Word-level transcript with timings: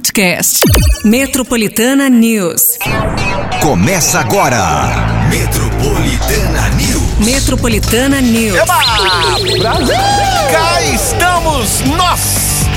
podcast. 0.00 0.60
Metropolitana 1.04 2.08
News. 2.08 2.78
Começa 3.60 4.18
agora. 4.18 5.26
Metropolitana 5.28 6.70
News. 6.70 7.18
Metropolitana 7.18 8.20
News. 8.22 8.56
Eba! 8.56 8.78
Brasil! 9.58 9.94
Cá 10.50 10.82
estamos 10.94 11.80
nós! 11.80 12.20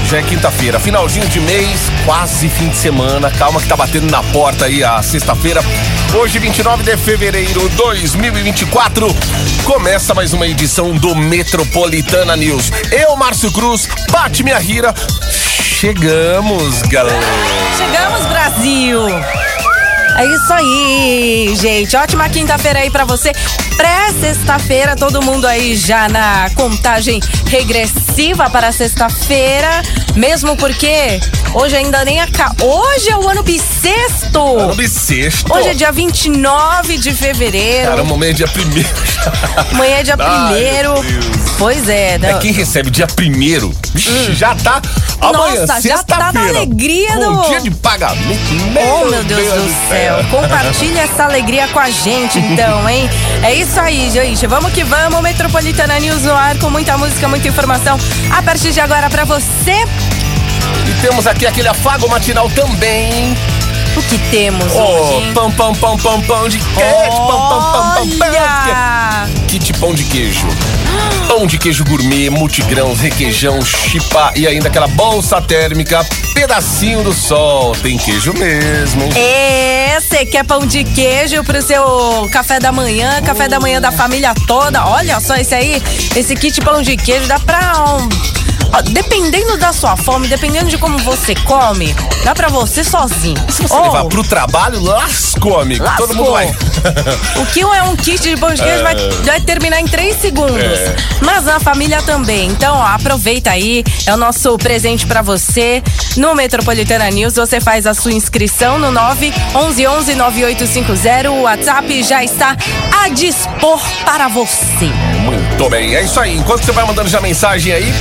Já 0.09 0.17
é 0.17 0.23
quinta-feira, 0.23 0.79
finalzinho 0.81 1.25
de 1.29 1.39
mês, 1.39 1.79
quase 2.05 2.49
fim 2.49 2.67
de 2.67 2.75
semana. 2.75 3.31
Calma 3.31 3.61
que 3.61 3.69
tá 3.69 3.77
batendo 3.77 4.11
na 4.11 4.21
porta 4.21 4.65
aí 4.65 4.83
a 4.83 5.01
sexta-feira. 5.01 5.63
Hoje, 6.13 6.39
29 6.39 6.83
de 6.83 6.97
fevereiro 6.97 7.69
de 7.69 7.75
2024, 7.77 9.07
começa 9.63 10.13
mais 10.13 10.33
uma 10.33 10.45
edição 10.45 10.93
do 10.93 11.15
Metropolitana 11.15 12.35
News. 12.35 12.69
Eu, 12.91 13.15
Márcio 13.15 13.49
Cruz, 13.53 13.87
bate 14.11 14.43
minha 14.43 14.59
rira. 14.59 14.93
Chegamos, 15.61 16.81
galera. 16.83 17.19
Chegamos, 17.77 18.25
Brasil! 18.27 19.07
É 20.17 20.25
isso 20.25 20.53
aí, 20.53 21.53
gente. 21.59 21.95
Ótima 21.95 22.29
quinta-feira 22.29 22.79
aí 22.79 22.89
pra 22.89 23.03
você. 23.03 23.31
Pré-sexta-feira, 23.75 24.95
todo 24.95 25.21
mundo 25.21 25.45
aí 25.45 25.75
já 25.75 26.07
na 26.07 26.49
contagem 26.55 27.19
regressiva 27.47 28.02
para 28.51 28.71
sexta-feira. 28.71 29.81
Mesmo 30.15 30.55
porque 30.55 31.19
hoje 31.55 31.75
ainda 31.75 32.05
nem 32.05 32.19
acabou. 32.21 32.79
Hoje 32.85 33.09
é 33.09 33.17
o 33.17 33.27
ano 33.27 33.41
bissexto. 33.41 34.39
Ano 34.59 34.75
bissexto. 34.75 35.51
Hoje 35.51 35.69
é 35.69 35.73
dia 35.73 35.91
29 35.91 36.97
de 36.99 37.11
fevereiro. 37.11 37.89
Caramba, 37.89 38.13
amanhã 38.13 38.29
é 38.29 38.33
dia 38.33 38.47
primeiro. 38.47 38.89
Amanhã 39.71 39.95
é 39.97 40.03
dia 40.03 40.15
primeiro. 40.17 40.93
meu 40.93 41.03
Deus. 41.03 41.25
Pois 41.57 41.89
é. 41.89 42.13
É 42.15 42.17
não- 42.33 42.39
quem 42.39 42.51
recebe 42.51 42.91
dia 42.91 43.07
primeiro. 43.07 43.73
Vixe, 43.95 44.33
já 44.33 44.53
tá 44.55 44.79
amanhã, 45.21 45.61
Hum. 45.63 45.65
Nossa, 45.67 45.81
já 45.81 46.03
tá 46.03 46.31
na 46.31 46.47
alegria 46.47 47.15
do- 47.17 47.47
dia 47.47 47.61
de 47.61 47.71
pagamento. 47.71 48.39
Oh, 48.75 49.05
meu 49.05 49.23
Deus, 49.23 49.53
do 49.53 49.89
céu. 49.89 50.23
Compartilha 50.29 51.01
essa 51.03 51.23
alegria 51.23 51.67
com 51.69 51.79
a 51.79 51.89
gente, 51.89 52.37
então, 52.39 52.87
hein? 52.89 53.09
É 53.43 53.53
isso 53.53 53.79
aí, 53.79 54.09
gente. 54.11 54.45
Vamos 54.47 54.71
que 54.73 54.83
vamos. 54.83 55.21
Metropolitana 55.21 55.99
News 55.99 56.21
no 56.23 56.33
ar, 56.33 56.57
com 56.57 56.69
muita 56.69 56.97
música, 56.97 57.27
muita 57.27 57.47
informação. 57.47 57.97
A 58.31 58.41
partir 58.41 58.71
de 58.71 58.79
agora, 58.79 59.09
pra 59.09 59.25
você, 59.25 59.85
E 60.87 60.93
temos 61.01 61.27
aqui 61.27 61.45
aquele 61.45 61.67
afago 61.67 62.07
matinal 62.09 62.49
também. 62.49 63.35
o 63.95 64.01
que 64.03 64.17
temos 64.31 64.65
Oh, 64.73 64.79
hoje? 64.81 65.31
pão, 65.33 65.51
pão, 65.51 65.75
pão, 65.75 65.97
pão, 65.97 66.21
pão 66.21 66.49
de 66.49 66.57
queijo. 66.57 67.17
Pão, 67.17 67.27
pão, 67.27 67.49
pão, 67.49 67.83
pão, 67.93 68.09
pão. 68.17 69.47
Kit 69.47 69.73
pão 69.73 69.93
de 69.93 70.03
queijo. 70.03 70.47
Pão 71.27 71.45
de 71.47 71.57
queijo 71.57 71.83
gourmet, 71.85 72.29
multigrãos, 72.29 72.99
requeijão, 72.99 73.59
chipa 73.63 74.31
e 74.35 74.47
ainda 74.47 74.67
aquela 74.67 74.87
bolsa 74.87 75.41
térmica, 75.41 76.05
pedacinho 76.33 77.03
do 77.03 77.13
sol. 77.13 77.75
Tem 77.81 77.97
queijo 77.97 78.33
mesmo, 78.33 79.03
hein? 79.03 79.11
É, 79.15 79.82
você 80.01 80.25
quer 80.25 80.43
pão 80.43 80.65
de 80.65 80.83
queijo 80.83 81.43
pro 81.43 81.61
seu 81.61 82.27
café 82.31 82.59
da 82.59 82.71
manhã, 82.71 83.21
café 83.21 83.47
da 83.47 83.59
manhã 83.59 83.79
da 83.79 83.91
família 83.91 84.33
toda? 84.47 84.85
Olha 84.85 85.19
só 85.19 85.35
esse 85.35 85.53
aí, 85.53 85.81
esse 86.15 86.35
kit 86.35 86.59
pão 86.61 86.81
de 86.81 86.95
queijo 86.97 87.27
dá 87.27 87.39
pra 87.39 87.73
um. 87.97 88.09
Dependendo 88.91 89.55
da 89.57 89.71
sua 89.71 89.95
fome, 89.95 90.27
dependendo 90.27 90.67
de 90.67 90.79
como 90.79 90.97
você 90.99 91.35
come, 91.35 91.95
dá 92.23 92.33
pra 92.33 92.49
você 92.49 92.83
sozinho. 92.83 93.37
Se 93.47 93.61
você 93.61 93.73
Oh, 93.75 93.83
levar 93.83 94.05
pro 94.05 94.23
trabalho, 94.23 94.81
lascou, 94.81 95.59
amigo. 95.59 95.83
Lascou. 95.83 96.07
Todo 96.07 96.17
mundo 96.17 96.31
vai. 96.31 96.55
O 97.37 97.45
que 97.47 97.61
é 97.61 97.83
um 97.83 97.95
kit 97.95 98.21
de 98.21 98.35
de 98.35 98.61
queijo 98.61 98.83
vai, 98.83 98.95
vai 99.23 99.41
terminar 99.41 99.79
em 99.79 99.87
três 99.87 100.17
segundos. 100.17 100.61
É. 100.61 100.95
Mas 101.21 101.47
a 101.47 101.59
família 101.59 102.01
também. 102.01 102.49
Então, 102.49 102.75
ó, 102.75 102.83
aproveita 102.83 103.51
aí. 103.51 103.83
É 104.05 104.13
o 104.13 104.17
nosso 104.17 104.57
presente 104.57 105.05
pra 105.05 105.21
você. 105.21 105.81
No 106.17 106.35
Metropolitana 106.35 107.09
News, 107.09 107.35
você 107.35 107.59
faz 107.59 107.87
a 107.87 107.93
sua 107.93 108.11
inscrição 108.11 108.77
no 108.77 108.91
911 108.91 110.15
9850. 110.15 111.31
O 111.31 111.41
WhatsApp 111.41 112.03
já 112.03 112.23
está 112.23 112.55
a 113.03 113.09
dispor 113.09 113.81
para 114.05 114.27
você. 114.27 114.91
Muito 115.23 115.69
bem, 115.69 115.95
é 115.95 116.03
isso 116.03 116.19
aí. 116.19 116.37
Enquanto 116.37 116.63
você 116.63 116.71
vai 116.71 116.85
mandando 116.85 117.09
já 117.09 117.21
mensagem 117.21 117.73
aí, 117.73 117.93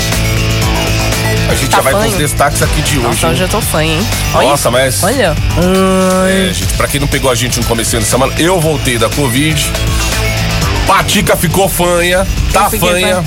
a 1.53 1.55
gente 1.57 1.71
Tá 1.71 1.77
já 1.79 1.83
vai 1.83 1.93
com 1.93 1.99
os 2.01 2.05
fanho? 2.07 2.19
destaques 2.19 2.63
aqui 2.63 2.83
de 2.83 2.99
hoje. 2.99 3.07
Nossa, 3.09 3.29
hoje 3.29 3.43
eu 3.43 3.49
tô 3.49 3.61
fã, 3.61 3.83
hein? 3.85 3.99
Nossa, 4.35 4.71
mas. 4.71 5.03
Olha. 5.03 5.35
É, 6.29 6.53
gente, 6.53 6.75
pra 6.75 6.87
quem 6.89 7.01
não 7.01 7.07
pegou 7.09 7.31
a 7.31 7.35
gente 7.35 7.61
no 7.61 7.67
começo 7.67 7.95
da 7.97 8.03
semana, 8.03 8.33
eu 8.39 8.61
voltei 8.61 8.99
da 8.99 9.09
Covid. 9.11 9.71
Patica 10.87 11.37
ficou 11.37 11.69
fanha, 11.69 12.27
tá 12.53 12.69
fanha. 12.71 13.25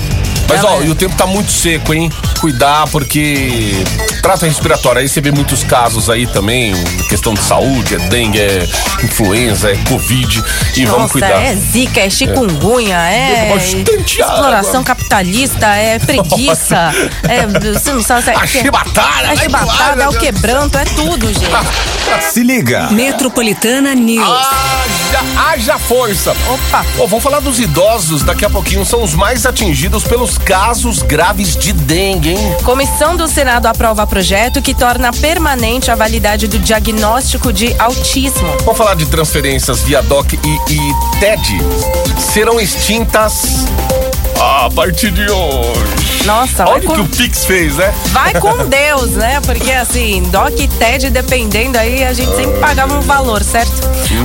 Mas 0.48 0.64
ó, 0.64 0.80
é. 0.80 0.86
e 0.86 0.90
o 0.90 0.94
tempo 0.94 1.16
tá 1.16 1.26
muito 1.26 1.50
seco, 1.50 1.92
hein? 1.92 2.10
Cuidar, 2.40 2.86
porque 2.88 3.84
trata 4.22 4.46
respiratória. 4.46 5.00
Aí 5.00 5.08
você 5.08 5.20
vê 5.20 5.30
muitos 5.30 5.62
casos 5.64 6.10
aí 6.10 6.26
também, 6.26 6.74
questão 7.08 7.34
de 7.34 7.42
saúde, 7.42 7.94
é 7.94 7.98
dengue, 7.98 8.40
é 8.40 8.68
influenza, 9.02 9.70
é 9.70 9.76
covid. 9.88 10.42
E 10.76 10.84
vamos 10.84 11.02
Nossa, 11.02 11.12
cuidar. 11.12 11.42
é 11.42 11.54
zica, 11.54 12.00
é 12.00 12.10
chikungunya, 12.10 12.96
é 12.96 13.54
Bastante 13.54 14.20
exploração 14.20 14.80
água. 14.80 14.84
capitalista, 14.84 15.66
é 15.66 15.98
preguiça, 16.04 16.92
é, 17.28 17.46
você 17.72 17.92
não 17.92 18.02
sabe... 18.02 18.26
A 18.36 18.46
chibatada, 18.46 19.30
A 19.30 19.34
vai 19.34 19.48
pro 19.48 19.56
ar, 19.56 19.62
chibatada, 19.66 20.02
é 20.02 20.08
o 20.08 20.18
quebranto, 20.18 20.78
é 20.78 20.84
tudo, 20.84 21.26
gente. 21.28 21.46
Se 22.32 22.42
liga. 22.42 22.90
Metropolitana 22.90 23.94
News. 23.94 24.26
Haja, 24.26 25.50
haja 25.50 25.78
força. 25.78 26.32
Opa. 26.48 26.84
Ó, 26.98 27.06
vamos 27.06 27.22
falar 27.22 27.40
dos 27.40 27.58
idosos 27.58 28.22
daqui 28.22 28.44
a 28.44 28.50
pouquinho. 28.50 28.84
São 28.84 29.02
os 29.02 29.14
mais 29.14 29.44
atingidos 29.46 30.04
pelos 30.04 30.35
casos 30.38 31.02
graves 31.02 31.56
de 31.56 31.72
dengue, 31.72 32.30
hein? 32.30 32.56
Comissão 32.64 33.16
do 33.16 33.28
Senado 33.28 33.66
aprova 33.66 34.06
projeto 34.06 34.62
que 34.62 34.74
torna 34.74 35.12
permanente 35.12 35.90
a 35.90 35.94
validade 35.94 36.46
do 36.48 36.58
diagnóstico 36.58 37.52
de 37.52 37.74
autismo. 37.78 38.48
Vamos 38.60 38.76
falar 38.76 38.94
de 38.94 39.06
transferências 39.06 39.82
via 39.82 40.02
DOC 40.02 40.34
e, 40.34 40.72
e 40.72 41.20
TED. 41.20 41.58
Serão 42.18 42.60
extintas 42.60 43.66
a 44.40 44.68
partir 44.70 45.10
de 45.10 45.30
hoje. 45.30 46.15
Nossa, 46.26 46.64
Olha 46.68 46.78
o 46.78 46.80
que 46.80 46.86
com, 46.88 47.02
o 47.02 47.08
Pix 47.08 47.44
fez, 47.44 47.76
né? 47.76 47.94
vai 48.08 48.34
com 48.34 48.56
Deus, 48.66 49.12
né? 49.12 49.40
Porque 49.40 49.70
assim, 49.70 50.22
DOC 50.24 50.60
e 50.60 50.68
TED, 50.68 51.10
dependendo 51.10 51.78
aí, 51.78 52.04
a 52.04 52.12
gente 52.12 52.34
sempre 52.34 52.58
pagava 52.58 52.98
um 52.98 53.00
valor, 53.00 53.42
certo? 53.44 53.72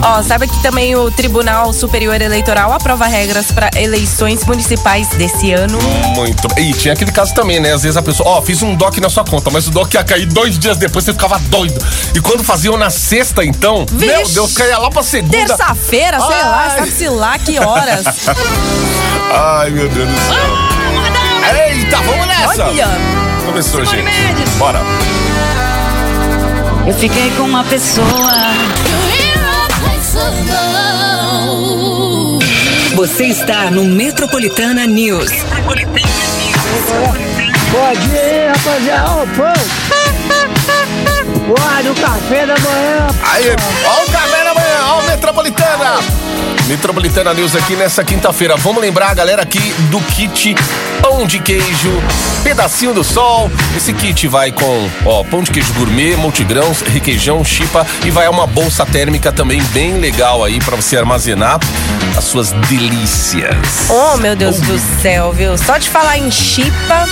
Ó, 0.03 0.22
sabe 0.23 0.47
que 0.47 0.61
também 0.63 0.95
o 0.95 1.11
Tribunal 1.11 1.72
Superior 1.73 2.19
Eleitoral 2.19 2.73
aprova 2.73 3.06
regras 3.06 3.51
para 3.51 3.69
eleições 3.75 4.44
municipais 4.45 5.09
desse 5.09 5.53
ano. 5.53 5.78
Muito 6.16 6.47
bem. 6.56 6.72
E 6.72 6.73
tinha 6.73 6.94
aquele 6.94 7.11
caso 7.11 7.34
também, 7.34 7.59
né? 7.59 7.73
Às 7.73 7.84
vezes 7.84 7.97
a 7.97 8.01
pessoa, 8.01 8.29
ó, 8.29 8.41
fiz 8.41 8.61
um 8.63 8.75
DOC 8.75 9.00
na 9.00 9.09
sua 9.09 9.23
conta, 9.23 9.51
mas 9.51 9.67
o 9.67 9.72
DOC 9.72 9.94
ia 9.94 10.03
cair 10.03 10.25
dois 10.25 10.57
dias 10.57 10.78
depois, 10.78 11.06
você 11.06 11.13
ficava 11.13 11.38
doido. 11.38 11.79
E 12.16 12.19
quando 12.19 12.44
faziam 12.44 12.78
na 12.78 12.90
sexta, 12.90 13.45
então, 13.45 13.85
meu 13.91 14.19
Vixe. 14.19 14.34
Deus, 14.34 14.53
caía 14.53 14.78
lá 14.79 14.90
pra 14.90 15.03
segunda. 15.03 15.38
Terça-feira, 15.38 16.19
sei 16.19 16.29
lá, 16.29 16.73
sabe-se 16.75 17.07
lá 17.09 17.38
que 17.38 17.59
horas. 17.59 18.06
Ai, 19.34 19.69
meu 19.69 19.88
Deus 19.88 20.09
do 20.09 20.16
céu. 20.16 20.71
Eita, 21.44 21.97
vamos 22.02 22.28
nessa! 22.28 22.68
Olha. 22.68 22.88
Começou, 23.46 23.85
gente. 23.85 24.03
Mendes. 24.03 24.50
Bora. 24.56 24.81
Eu 26.85 26.94
fiquei 26.94 27.31
com 27.31 27.44
uma 27.44 27.63
pessoa. 27.63 28.31
Você 32.96 33.25
está 33.25 33.72
no 33.72 33.84
Metropolitana 33.85 34.85
News. 34.85 35.31
Bom 37.72 37.94
dia, 38.09 38.52
rapaziada. 38.56 39.12
Ô, 39.12 39.28
pão. 39.28 39.53
Boa, 41.47 41.84
no 41.84 41.96
café 41.96 42.46
da 42.46 42.56
manhã. 42.59 43.08
Aí, 43.23 43.56
ó 43.85 44.03
o 44.03 44.12
café 44.12 44.44
da 44.44 44.53
manhã, 44.53 44.85
ó 44.85 45.00
o 45.00 45.03
Metropolitana. 45.08 46.00
Metropolitana 46.67 47.33
News 47.33 47.55
aqui 47.55 47.75
nessa 47.75 48.03
quinta-feira. 48.03 48.55
Vamos 48.57 48.81
lembrar 48.81 49.09
a 49.09 49.13
galera 49.13 49.41
aqui 49.41 49.59
do 49.89 49.99
kit 50.01 50.55
pão 51.01 51.25
de 51.25 51.39
queijo, 51.39 51.91
pedacinho 52.44 52.94
do 52.94 53.03
sol. 53.03 53.51
Esse 53.75 53.94
kit 53.94 54.27
vai 54.27 54.51
com, 54.51 54.89
ó, 55.05 55.23
pão 55.23 55.41
de 55.41 55.51
queijo 55.51 55.73
gourmet, 55.73 56.16
multigrãos, 56.16 56.81
requeijão, 56.81 57.43
chipa 57.43 57.85
e 58.05 58.11
vai 58.11 58.28
uma 58.28 58.47
bolsa 58.47 58.85
térmica 58.85 59.31
também 59.31 59.61
bem 59.73 59.99
legal 59.99 60.43
aí 60.43 60.59
pra 60.59 60.75
você 60.75 60.97
armazenar 60.97 61.59
as 62.16 62.23
suas 62.25 62.52
delícias. 62.52 63.55
Oh, 63.90 64.17
meu 64.17 64.35
Deus 64.35 64.59
do 64.59 64.79
céu, 65.02 65.31
viu? 65.31 65.57
Só 65.57 65.78
de 65.78 65.90
falar 65.90 66.17
em 66.17 66.29
chipa, 66.29 67.07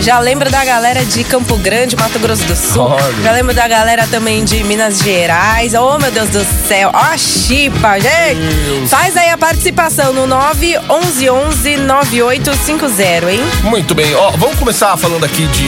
já 0.00 0.18
lembro 0.18 0.50
da 0.50 0.64
galera 0.64 1.04
de 1.04 1.24
Campo 1.24 1.56
Grande, 1.58 1.96
Mato 1.96 2.18
Grosso 2.18 2.44
do 2.44 2.56
Sul. 2.56 2.82
Olha. 2.82 3.22
Já 3.22 3.32
lembro 3.32 3.54
da 3.54 3.68
galera 3.68 4.06
também 4.06 4.44
de 4.44 4.62
Minas 4.64 4.98
Gerais. 4.98 5.74
Oh, 5.74 5.98
meu 5.98 6.10
Deus 6.10 6.30
do 6.30 6.44
céu. 6.66 6.90
Ó, 6.92 6.98
a 6.98 7.16
chipa, 7.18 7.98
gente. 7.98 8.88
Faz 8.98 9.14
aí 9.14 9.28
a 9.28 9.36
participação 9.36 10.10
no 10.14 10.26
911 10.26 11.76
9850, 11.76 13.30
hein? 13.30 13.40
Muito 13.62 13.94
bem, 13.94 14.14
ó, 14.14 14.30
vamos 14.30 14.58
começar 14.58 14.96
falando 14.96 15.22
aqui 15.22 15.46
de 15.48 15.66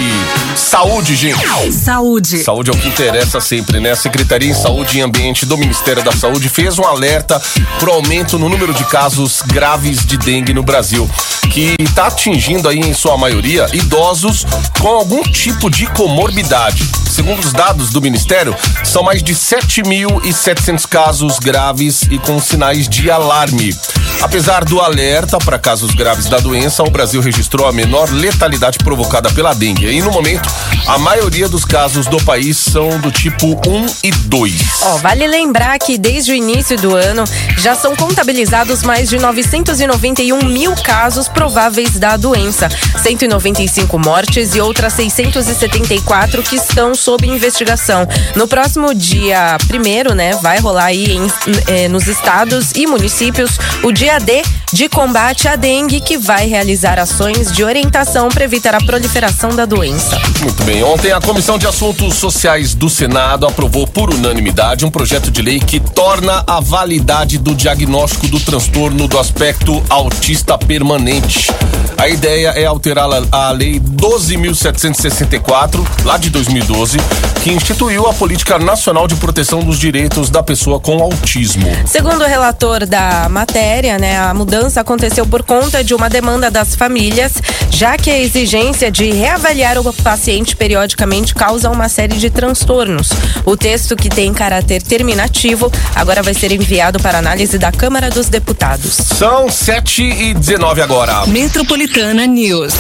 Saúde, 0.59 1.15
gente. 1.15 1.73
Saúde. 1.73 2.43
Saúde 2.43 2.71
é 2.71 2.75
o 2.75 2.77
que 2.77 2.89
interessa 2.89 3.41
sempre, 3.41 3.81
né? 3.81 3.93
A 3.93 3.97
Secretaria 3.97 4.51
em 4.51 4.55
Saúde 4.55 4.99
e 4.99 5.01
Ambiente 5.01 5.47
do 5.47 5.57
Ministério 5.57 6.03
da 6.03 6.13
Saúde 6.13 6.49
fez 6.49 6.79
um 6.79 6.85
alerta 6.85 7.41
pro 7.79 7.93
aumento 7.93 8.39
no 8.39 8.49
número 8.49 8.75
de 8.75 8.85
casos 8.85 9.41
graves 9.47 10.05
de 10.05 10.19
dengue 10.19 10.53
no 10.53 10.63
Brasil, 10.63 11.09
que 11.51 11.77
está 11.79 12.09
atingindo 12.09 12.69
aí, 12.69 12.81
em 12.81 12.93
sua 12.93 13.17
maioria, 13.17 13.67
idosos 13.73 14.45
com 14.81 14.89
algum 14.89 15.23
tipo 15.23 15.71
de 15.71 15.87
comorbidade. 15.87 16.85
Segundo 17.09 17.39
os 17.41 17.53
dados 17.53 17.91
do 17.91 18.03
Ministério, 18.03 18.55
são 18.85 19.03
mais 19.03 19.23
de 19.23 19.35
7.700 19.35 20.87
casos 20.87 21.39
graves 21.39 22.03
e 22.11 22.19
com 22.19 22.41
sinais 22.41 22.89
de 22.89 23.11
alarme. 23.11 23.75
Apesar 24.21 24.65
do 24.65 24.81
alerta 24.81 25.39
para 25.39 25.59
casos 25.61 25.93
graves 25.93 26.27
da 26.27 26.39
doença, 26.39 26.83
o 26.83 26.91
Brasil 26.91 27.21
registrou 27.21 27.69
a 27.69 27.73
menor 27.73 28.11
letalidade 28.11 28.79
provocada 28.79 29.31
pela 29.31 29.55
dengue. 29.55 29.87
E 29.87 30.03
no 30.03 30.11
momento, 30.11 30.51
a 30.89 30.99
maioria 30.99 31.49
dos 31.49 31.65
casos 31.65 32.07
do 32.07 32.17
país 32.25 32.57
são 32.57 32.99
do 32.99 33.13
tipo 33.13 33.47
1 33.69 33.87
e 34.03 34.11
2. 34.11 34.83
Ó, 34.83 34.97
vale 34.97 35.25
lembrar 35.27 35.79
que 35.79 35.97
desde 35.97 36.33
o 36.33 36.35
início 36.35 36.77
do 36.77 36.97
ano 36.97 37.25
já 37.59 37.77
são 37.77 37.95
contabilizados 37.95 38.83
mais 38.83 39.09
de 39.09 39.19
991 39.19 40.45
mil 40.47 40.75
casos 40.75 41.29
prováveis 41.29 41.93
da 41.93 42.17
doença, 42.17 42.69
195 43.01 43.99
mortes 44.01 44.55
e 44.57 44.61
outras 44.61 44.95
674 44.95 46.43
que 46.43 46.57
estão 46.57 46.93
sob 46.95 47.25
investigação. 47.27 48.07
No 48.35 48.49
próximo 48.49 48.93
dia 48.95 49.57
primeiro, 49.69 50.13
né, 50.13 50.33
vai 50.43 50.59
rolar 50.59 50.87
aí 50.87 51.13
em- 51.13 51.31
eh, 51.69 51.89
nos 51.89 52.09
estados 52.09 52.73
e 52.75 52.85
municípios 52.87 53.59
o 53.85 53.93
dia 53.93 54.08
D 54.17 54.43
de 54.73 54.89
combate 54.89 55.49
à 55.49 55.57
dengue, 55.57 56.01
que 56.01 56.19
vai 56.19 56.47
realizar 56.47 56.99
ações 56.99 57.51
de 57.51 57.65
orientação 57.65 58.29
para 58.29 58.45
evitar 58.45 58.75
a 58.75 58.79
proliferação 58.79 59.55
da 59.55 59.65
doença. 59.65 60.21
Muito 60.41 60.63
bem. 60.65 60.85
Ontem 60.85 61.13
a 61.13 61.21
Comissão 61.21 61.59
de 61.59 61.67
Assuntos 61.67 62.17
Sociais 62.17 62.75
do 62.75 62.91
Senado 62.91 63.47
aprovou 63.47 63.87
por 63.87 64.13
unanimidade 64.13 64.85
um 64.85 64.91
projeto 64.91 65.31
de 65.31 65.41
lei 65.41 65.59
que 65.59 65.81
torna 65.81 66.45
a 66.47 66.61
validade 66.61 67.39
do 67.39 67.55
diagnóstico 67.55 68.29
do 68.29 68.39
transtorno 68.41 69.09
do 69.09 69.19
aspecto 69.19 69.83
autista 69.89 70.59
permanente. 70.59 71.51
A 71.97 72.09
ideia 72.09 72.51
é 72.51 72.65
alterar 72.65 73.09
a, 73.33 73.51
lei 73.51 73.81
12.764, 73.81 75.85
lá 76.05 76.17
de 76.17 76.31
2012, 76.31 76.99
que 77.43 77.51
instituiu 77.51 78.07
a 78.07 78.15
Política 78.15 78.59
Nacional 78.59 79.09
de 79.09 79.17
Proteção 79.17 79.61
dos 79.61 79.79
Direitos 79.79 80.31
da 80.31 80.43
Pessoa 80.43 80.79
com 80.79 81.03
Autismo. 81.03 81.69
Segundo 81.87 82.23
o 82.23 82.27
relator 82.27 82.87
da 82.87 83.29
matéria, 83.29 83.99
né, 83.99 84.19
a 84.19 84.33
mudança 84.33 84.58
aconteceu 84.77 85.27
por 85.27 85.43
conta 85.43 85.85
de 85.85 85.95
uma 85.95 86.09
demanda 86.09 86.51
das 86.51 86.75
famílias, 86.75 87.35
já 87.71 87.97
que 87.97 88.11
a 88.11 88.19
exigência 88.19 88.91
de 88.91 89.11
reavaliar 89.11 89.79
o 89.79 89.93
paciente 89.93 90.57
periodicamente 90.57 91.35
causa 91.35 91.71
uma 91.71 91.89
série 91.89 92.17
de 92.17 92.31
transtornos. 92.31 93.11
O 93.45 93.57
texto, 93.57 93.95
que 93.95 94.09
tem 94.09 94.33
caráter 94.33 94.83
terminativo, 94.83 95.71
agora 95.95 96.23
vai 96.23 96.35
ser 96.35 96.53
enviado 96.53 96.99
para 96.99 97.19
análise 97.19 97.59
da 97.59 97.71
Câmara 97.71 98.11
dos 98.11 98.29
Deputados. 98.29 98.93
São 98.93 99.49
7 99.49 100.03
e 100.03 100.35
19 100.35 100.83
agora. 100.83 101.27
Metropolitana 101.27 102.27
News. 102.27 102.75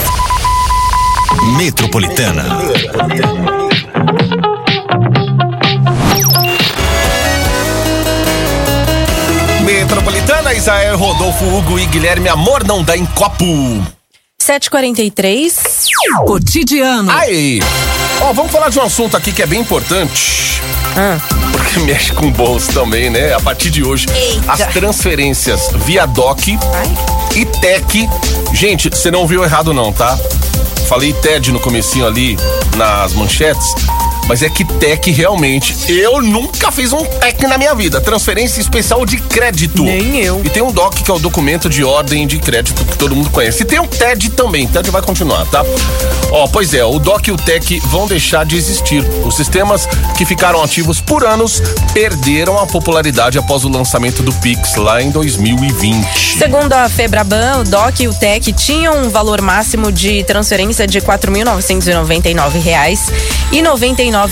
Metropolitana. 1.57 2.45
Metropolitana, 2.59 3.68
Isael, 10.55 10.97
Rodolfo, 10.97 11.45
Hugo 11.45 11.79
e 11.79 11.87
Guilherme. 11.87 12.29
Amor 12.29 12.65
não 12.65 12.83
dá 12.83 12.97
em 12.97 13.05
copo. 13.07 13.45
7h43. 14.43 15.53
Cotidiano. 16.27 17.11
Aí, 17.11 17.61
ó, 18.21 18.33
vamos 18.33 18.51
falar 18.51 18.71
de 18.71 18.79
um 18.79 18.83
assunto 18.83 19.17
aqui 19.17 19.33
que 19.33 19.43
é 19.43 19.47
bem 19.47 19.61
importante. 19.61 20.61
Ah. 20.97 21.19
Porque 21.53 21.79
mexe 21.81 22.13
com 22.13 22.27
o 22.29 22.31
bolso 22.31 22.73
também, 22.73 23.11
né? 23.11 23.35
A 23.35 23.41
partir 23.41 23.71
de 23.71 23.85
hoje, 23.85 24.07
Eita. 24.11 24.53
as 24.53 24.73
transferências 24.73 25.71
via 25.85 26.07
DOC 26.07 26.59
e 27.37 27.45
TEC. 27.45 28.09
Gente, 28.55 28.89
você 28.89 29.11
não 29.11 29.27
viu 29.27 29.45
errado 29.45 29.75
não, 29.75 29.93
tá? 29.93 30.19
Falei 30.89 31.13
TED 31.13 31.53
no 31.53 31.61
comecinho 31.61 32.07
ali, 32.07 32.39
nas 32.77 33.13
manchetes. 33.13 33.75
Mas 34.29 34.43
é 34.43 34.51
que 34.51 34.63
TEC 34.63 35.11
realmente, 35.11 35.75
eu 35.91 36.21
nunca 36.21 36.71
fiz 36.71 36.93
um 36.93 37.03
TEC 37.03 37.47
na 37.47 37.57
minha 37.57 37.75
vida. 37.75 37.99
Transferência 37.99 38.61
especial 38.61 39.07
de 39.07 39.17
crédito. 39.17 39.83
Nem 39.83 40.21
eu. 40.21 40.43
E 40.45 40.51
tem 40.51 40.63
um 40.63 40.71
DOC 40.71 41.03
que 41.03 41.11
é 41.11 41.15
o 41.15 41.19
documento 41.19 41.71
de 41.71 41.83
ordem 41.83 42.27
de 42.27 42.39
crédito 42.39 42.85
que 42.85 42.99
todo 42.99 43.17
mundo 43.17 43.31
conhece. 43.31 43.63
E 43.63 43.65
tem 43.65 43.81
um 43.81 43.87
TED 43.87 44.31
também. 44.33 44.69
TED 44.69 44.91
vai 44.91 45.01
continuar, 45.01 45.47
tá? 45.47 45.65
Ó, 46.31 46.47
pois 46.49 46.75
é, 46.75 46.85
o 46.85 46.99
DOC 46.99 47.29
e 47.29 47.33
o 47.33 47.39
TEC 47.39 47.81
vão 47.87 48.07
deixar 48.07 48.45
de 48.45 48.55
existir. 48.57 49.03
Os 49.25 49.35
sistemas 49.35 49.89
que 50.17 50.27
ficaram 50.27 50.63
ativos 50.63 51.01
por 51.01 51.25
anos 51.25 51.63
perderam 51.95 52.59
a 52.59 52.67
popularidade 52.67 53.39
após 53.39 53.65
o 53.65 53.69
lançamento 53.71 54.23
do 54.23 54.33
Pix 54.35 54.77
lá 54.77 55.01
em 55.01 55.11
2020. 55.11 56.37
Segundo 56.39 56.75
a 56.75 56.87
Febraban, 56.91 57.61
o 57.61 57.65
DOC 57.65 58.01
e 58.01 58.09
o 58.09 58.13
TEC 58.13 58.53
tinham 58.53 59.05
um 59.05 59.09
valor 59.09 59.41
máximo 59.41 59.91
de 59.91 60.23
transferência 60.25 60.87
de 60.87 60.99
R$ 60.99 61.07
4.999,99 61.07 62.59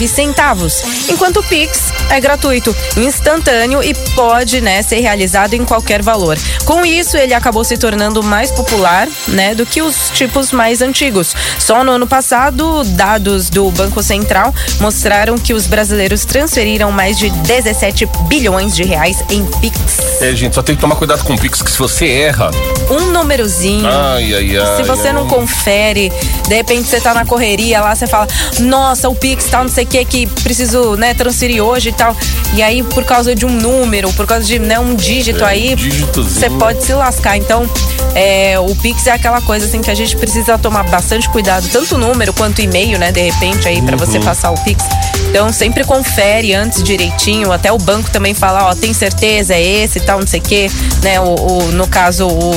centavos, 0.07 0.83
enquanto 1.09 1.39
o 1.39 1.43
Pix 1.43 1.93
é 2.11 2.19
gratuito, 2.21 2.75
instantâneo 2.97 3.83
e 3.83 3.95
pode, 4.15 4.61
né, 4.61 4.83
ser 4.83 5.01
realizado 5.01 5.55
em 5.55 5.65
qualquer 5.65 6.03
valor. 6.03 6.39
Com 6.65 6.85
isso, 6.85 7.17
ele 7.17 7.35
acabou 7.35 7.65
se 7.65 7.77
tornando 7.77 8.23
mais 8.23 8.51
popular, 8.51 9.09
né, 9.29 9.55
do 9.55 9.65
que 9.67 9.83
os 9.83 10.11
tipos 10.11 10.53
mais 10.53 10.81
antigos. 10.83 11.35
Só 11.59 11.85
no 11.85 11.93
ano 11.93 12.07
passado, 12.07 12.83
dados 12.85 13.51
do 13.51 13.71
Banco 13.71 14.03
Central 14.03 14.55
mostraram 14.81 15.37
que 15.37 15.53
os 15.55 15.67
brasileiros 15.67 16.25
transferiram 16.25 16.91
mais 16.91 17.19
de 17.19 17.31
17 17.31 18.07
bilhões 18.29 18.75
de 18.75 18.83
reais 18.85 19.23
em 19.31 19.45
Pix. 19.45 20.21
É, 20.21 20.35
gente, 20.35 20.55
só 20.55 20.63
tem 20.63 20.75
que 20.75 20.81
tomar 20.81 20.97
cuidado 20.97 21.23
com 21.25 21.35
o 21.35 21.39
Pix, 21.39 21.63
que 21.63 21.71
se 21.71 21.79
você 21.79 22.09
erra. 22.09 22.51
um 22.91 23.13
númerozinho. 23.13 23.87
Ai, 23.87 24.35
ai, 24.35 24.57
ai. 24.57 24.77
Se 24.77 24.83
você 24.83 25.13
não 25.13 25.27
confere, 25.27 26.13
de 26.49 26.55
repente 26.55 26.89
você 26.89 27.01
tá 27.01 27.13
na 27.13 27.25
correria 27.27 27.81
lá, 27.81 27.95
você 27.95 28.07
fala, 28.07 28.27
nossa, 28.61 29.09
o 29.09 29.15
Pix 29.15 29.47
tal, 29.51 29.63
não 29.65 29.71
sei 29.77 29.85
o 29.85 29.87
que, 29.87 30.05
que 30.05 30.27
preciso, 30.43 30.97
né, 30.97 31.15
transferir 31.15 31.63
hoje 31.63 31.91
e 31.91 31.93
tal. 31.93 32.17
E 32.55 32.63
aí, 32.63 32.83
por 32.83 33.05
causa 33.05 33.35
de 33.35 33.45
um 33.45 33.51
número, 33.51 34.13
por 34.15 34.27
causa 34.27 34.45
de 34.45 34.59
né, 34.59 34.79
um 34.79 34.95
dígito 34.95 35.45
É, 35.45 35.49
aí, 35.49 35.75
um 35.75 36.23
você 36.23 36.49
pode 36.51 36.83
se 36.85 36.93
lascar. 36.95 37.37
Então, 37.37 37.69
é, 38.15 38.59
o 38.59 38.75
Pix 38.77 39.07
é 39.07 39.13
aquela 39.13 39.41
coisa 39.43 39.67
assim 39.67 39.81
que 39.83 39.91
a 39.91 39.95
gente 39.95 40.17
precisa 40.17 40.57
tomar 40.57 40.85
bastante 40.85 41.29
cuidado, 41.29 41.69
tanto 41.71 41.95
o 41.97 41.99
número 41.99 42.33
quanto 42.33 42.59
o 42.59 42.63
e-mail, 42.63 42.99
né, 42.99 43.13
de 43.13 43.21
repente 43.21 43.69
aí, 43.69 43.83
pra 43.83 43.93
Uhum. 43.97 43.99
você 44.05 44.19
passar 44.21 44.51
o 44.51 44.55
Pix. 44.65 44.83
Então, 45.29 45.53
sempre 45.53 45.85
confere 45.85 46.55
antes 46.55 46.83
direitinho, 46.83 47.53
até 47.53 47.71
o 47.71 47.79
banco 47.79 48.11
também 48.11 48.33
fala, 48.33 48.69
ó, 48.71 48.75
tem 48.75 48.93
certeza, 48.95 49.55
é 49.55 49.63
esse 49.63 49.99
e 49.99 50.01
tal, 50.01 50.21
não 50.21 50.27
sei 50.27 50.41
o 50.41 50.43
que, 50.43 50.71
né, 51.03 51.21
o, 51.21 51.35
o- 51.35 51.73
no 51.73 51.87
caso, 51.87 52.27
o 52.27 52.53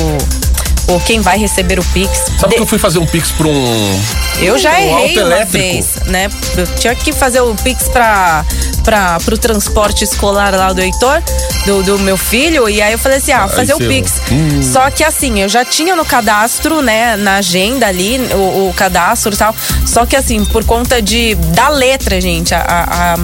quem 0.98 1.20
vai 1.20 1.38
receber 1.38 1.78
o 1.78 1.84
Pix. 1.86 2.18
Sabe 2.38 2.50
De- 2.50 2.56
que 2.56 2.62
eu 2.62 2.66
fui 2.66 2.78
fazer 2.78 2.98
um 2.98 3.06
Pix 3.06 3.30
pra 3.30 3.46
um. 3.46 4.00
eu 4.40 4.58
já 4.58 4.72
um 4.72 4.74
errei 4.76 5.12
uma 5.18 5.20
elétrico. 5.26 5.52
vez, 5.52 5.86
né? 6.06 6.28
Eu 6.56 6.66
tinha 6.74 6.94
que 6.94 7.12
fazer 7.12 7.40
o 7.40 7.54
Pix 7.54 7.88
pra, 7.88 8.44
pra, 8.82 9.18
pro 9.20 9.36
transporte 9.38 10.02
escolar 10.04 10.54
lá 10.54 10.72
do 10.72 10.80
Heitor, 10.80 11.22
do, 11.66 11.82
do 11.82 11.98
meu 12.00 12.16
filho, 12.16 12.68
e 12.68 12.80
aí 12.82 12.92
eu 12.92 12.98
falei 12.98 13.18
assim, 13.18 13.32
ah, 13.32 13.46
fazer 13.46 13.74
o 13.74 13.78
Pix. 13.78 14.14
errou. 14.30 14.62
Só 14.62 14.90
que 14.90 15.04
assim, 15.04 15.40
eu 15.40 15.48
já 15.48 15.64
tinha 15.64 15.94
no 15.94 16.04
cadastro, 16.04 16.80
né, 16.82 17.16
na 17.16 17.36
agenda 17.36 17.86
ali, 17.86 18.18
o, 18.34 18.68
o 18.68 18.74
cadastro 18.74 19.32
e 19.34 19.36
tal, 19.36 19.54
só 19.86 20.06
que 20.06 20.16
assim, 20.16 20.44
por 20.46 20.64
conta 20.64 21.00
de, 21.02 21.34
da 21.34 21.68
letra, 21.68 22.20
gente, 22.20 22.54
a- 22.54 22.60
a- 22.60 23.14
a 23.14 23.16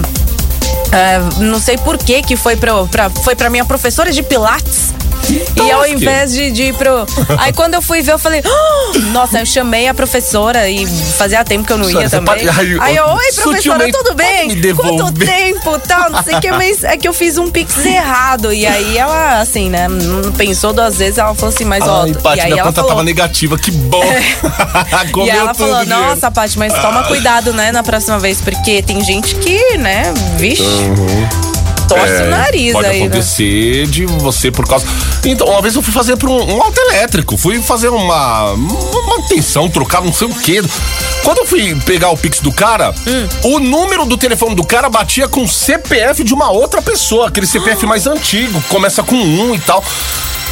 ah, 0.89 1.19
não 1.39 1.59
sei 1.59 1.77
por 1.77 1.97
que 1.97 2.21
que 2.21 2.37
foi 2.37 2.55
pra, 2.55 2.73
foi 3.23 3.35
pra 3.35 3.49
minha 3.49 3.65
professora 3.65 4.11
de 4.11 4.23
pilates. 4.23 4.93
E 5.65 5.71
ao 5.71 5.85
invés 5.85 6.31
de, 6.31 6.51
de 6.51 6.63
ir 6.65 6.73
pro. 6.75 7.05
Aí 7.39 7.51
quando 7.51 7.73
eu 7.73 7.81
fui 7.81 8.01
ver, 8.01 8.13
eu 8.13 8.19
falei, 8.19 8.41
"Ah!" 8.45 8.97
nossa, 9.11 9.39
eu 9.39 9.45
chamei 9.45 9.87
a 9.87 9.93
professora 9.93 10.69
e 10.69 10.85
fazia 10.87 11.43
tempo 11.43 11.65
que 11.67 11.73
eu 11.73 11.77
não 11.77 11.89
ia 11.89 12.07
Você 12.07 12.17
também. 12.17 12.45
pode- 12.45 12.49
ai, 12.49 12.77
Aí 12.79 12.95
eu, 12.95 13.05
oi, 13.05 13.15
professora, 13.15 13.55
sutilmente, 13.57 13.91
tudo 13.91 14.13
bem? 14.15 14.47
pode 14.47 14.55
me 14.61 14.73
Quanto 14.73 14.91
devolver?" 14.95 15.27
tempo 15.27 15.79
tal, 15.79 16.09
não 16.09 16.23
sei 16.23 16.35
o 16.35 16.39
que, 16.41 16.51
mas 16.51 16.83
é 16.83 16.95
que 16.95 17.07
eu 17.07 17.13
fiz 17.13 17.37
um 17.37 17.49
pix 17.49 17.77
errado. 17.85 18.53
E 18.53 18.65
aí 18.65 18.97
ela, 18.97 19.39
assim, 19.41 19.69
né, 19.69 19.87
não 19.87 20.31
pensou 20.31 20.71
duas 20.71 20.97
vezes, 20.97 21.17
ela 21.17 21.33
falou 21.35 21.53
assim, 21.53 21.65
mas 21.65 21.83
ó. 21.85 22.03
Ai, 22.03 22.13
Paty, 22.13 22.37
e 22.37 22.41
aí 22.41 22.47
minha 22.51 22.59
ela 22.61 22.67
conta 22.69 22.75
falou. 22.81 22.89
tava 22.91 23.03
negativa, 23.03 23.57
que 23.57 23.71
bom. 23.71 24.03
E 25.07 25.11
Comeu 25.11 25.33
ela 25.33 25.53
tudo 25.53 25.67
falou, 25.69 25.85
dinheiro. 25.85 26.07
nossa, 26.09 26.31
Paty, 26.31 26.57
mas 26.57 26.73
toma 26.73 27.03
cuidado, 27.03 27.51
né, 27.53 27.71
na 27.71 27.83
próxima 27.83 28.19
vez, 28.19 28.39
porque 28.41 28.81
tem 28.81 29.03
gente 29.03 29.35
que, 29.35 29.77
né, 29.77 30.13
vixe, 30.37 30.63
torce 31.87 32.23
o 32.23 32.29
nariz. 32.29 32.69
É, 32.69 32.73
Pode 32.73 32.87
aí, 32.87 32.99
né? 32.99 33.05
acontecer 33.05 33.87
de 33.87 34.05
você 34.05 34.51
por 34.51 34.67
causa. 34.67 34.85
Então, 35.25 35.47
uma 35.47 35.61
vez 35.61 35.75
eu 35.75 35.81
fui 35.81 35.93
fazer 35.93 36.15
para 36.17 36.29
um, 36.29 36.55
um 36.55 36.61
auto 36.61 36.79
elétrico, 36.79 37.37
fui 37.37 37.61
fazer 37.61 37.89
uma, 37.89 38.51
uma 38.53 39.07
manutenção, 39.07 39.69
trocar 39.69 40.01
não 40.01 40.13
sei 40.13 40.27
o 40.27 40.33
quê. 40.35 40.61
Quando 41.23 41.39
eu 41.39 41.45
fui 41.45 41.75
pegar 41.85 42.09
o 42.09 42.17
Pix 42.17 42.39
do 42.39 42.51
cara, 42.51 42.93
Hum. 43.07 43.27
o 43.55 43.59
número 43.59 44.05
do 44.05 44.17
telefone 44.17 44.55
do 44.55 44.65
cara 44.65 44.89
batia 44.89 45.27
com 45.27 45.43
o 45.43 45.47
CPF 45.47 46.23
de 46.23 46.33
uma 46.33 46.51
outra 46.51 46.81
pessoa, 46.81 47.27
aquele 47.27 47.45
CPF 47.47 47.85
mais 47.85 48.07
antigo, 48.07 48.61
começa 48.69 49.03
com 49.03 49.15
um 49.15 49.53
e 49.55 49.59
tal. 49.59 49.83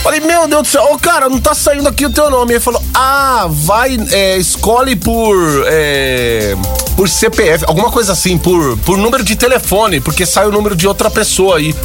Falei, 0.06 0.20
meu 0.20 0.48
Deus 0.48 0.62
do 0.62 0.68
céu, 0.68 0.88
ô 0.92 1.00
cara, 1.00 1.28
não 1.28 1.40
tá 1.42 1.56
saindo 1.56 1.90
aqui 1.90 2.06
o 2.06 2.12
teu 2.12 2.30
nome. 2.30 2.54
Ele 2.54 2.60
falou, 2.60 2.80
ah, 2.94 3.48
vai, 3.50 3.98
é, 4.12 4.38
escolhe 4.38 4.96
por. 4.96 5.36
É, 5.66 6.56
por 6.96 7.10
CPF, 7.10 7.66
alguma 7.68 7.90
coisa 7.90 8.12
assim, 8.14 8.38
por, 8.38 8.78
por 8.86 9.00
número 9.00 9.24
de 9.24 9.36
telefone, 9.36 10.00
porque 10.00 10.24
sai 10.24 10.46
o 10.46 10.52
número 10.52 10.76
de 10.76 10.88
outra 10.88 11.10
pessoa 11.10 11.58
aí. 11.58 11.76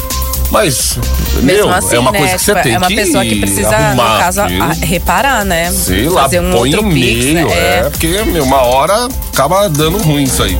Mas, 0.51 0.99
Mesmo 1.41 1.65
meu, 1.65 1.73
assim, 1.73 1.95
é 1.95 1.99
uma 1.99 2.11
né? 2.11 2.19
coisa 2.19 2.33
que 2.35 2.43
você 2.43 2.51
tipo, 2.51 2.63
tem 2.63 2.73
É 2.75 2.77
uma 2.77 2.87
que 2.87 2.95
pessoa 2.95 3.23
que 3.23 3.39
precisa, 3.39 3.75
arrumar, 3.75 4.13
no 4.13 4.19
caso, 4.19 4.41
a- 4.41 4.85
reparar, 4.85 5.43
né? 5.43 5.71
Sei 5.71 6.07
lá, 6.07 6.21
Fazer 6.21 6.41
um 6.41 6.51
põe 6.51 6.75
outro 6.75 6.89
pix, 6.91 7.25
e-mail, 7.25 7.47
né? 7.47 7.53
é. 7.57 7.89
porque, 7.89 8.07
meu, 8.07 8.43
uma 8.43 8.61
hora 8.61 9.07
acaba 9.33 9.67
dando 9.67 9.97
ruim 9.97 10.23
isso 10.25 10.43
aí. 10.43 10.55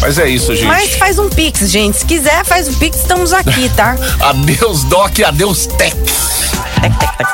Mas 0.00 0.18
é 0.18 0.28
isso, 0.30 0.54
gente. 0.56 0.66
Mas 0.66 0.94
faz 0.96 1.18
um 1.18 1.28
pix, 1.28 1.70
gente. 1.70 1.98
Se 1.98 2.06
quiser, 2.06 2.42
faz 2.44 2.68
um 2.68 2.74
pix, 2.74 2.96
estamos 3.00 3.34
aqui, 3.34 3.68
tá? 3.76 3.96
Adeus, 4.20 4.84
Doc, 4.84 5.20
adeus, 5.20 5.66
Tech. 5.66 5.94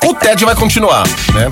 O 0.04 0.14
TED 0.14 0.44
vai 0.44 0.54
continuar, 0.54 1.06
né? 1.34 1.48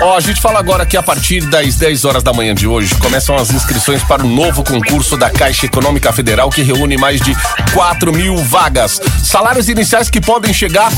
Ó, 0.00 0.14
a 0.14 0.20
gente 0.20 0.40
fala 0.40 0.58
agora 0.58 0.84
que 0.84 0.96
a 0.96 1.02
partir 1.02 1.40
das 1.46 1.76
10 1.76 2.04
horas 2.04 2.22
da 2.22 2.32
manhã 2.32 2.54
de 2.54 2.66
hoje 2.66 2.94
começam 2.96 3.34
as 3.34 3.50
inscrições 3.50 4.02
para 4.04 4.22
o 4.24 4.28
novo 4.28 4.62
concurso 4.62 5.16
da 5.16 5.30
Caixa 5.30 5.66
Econômica 5.66 6.12
Federal 6.12 6.50
que 6.50 6.62
reúne 6.62 6.96
mais 6.98 7.20
de 7.20 7.34
4 7.72 8.12
mil 8.12 8.36
vagas. 8.36 9.00
Salários 9.24 9.68
iniciais 9.68 10.10
que 10.10 10.20
podem 10.20 10.52
chegar 10.52 10.92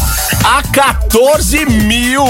a 0.44 0.62
14 0.72 1.64
mil. 1.66 2.24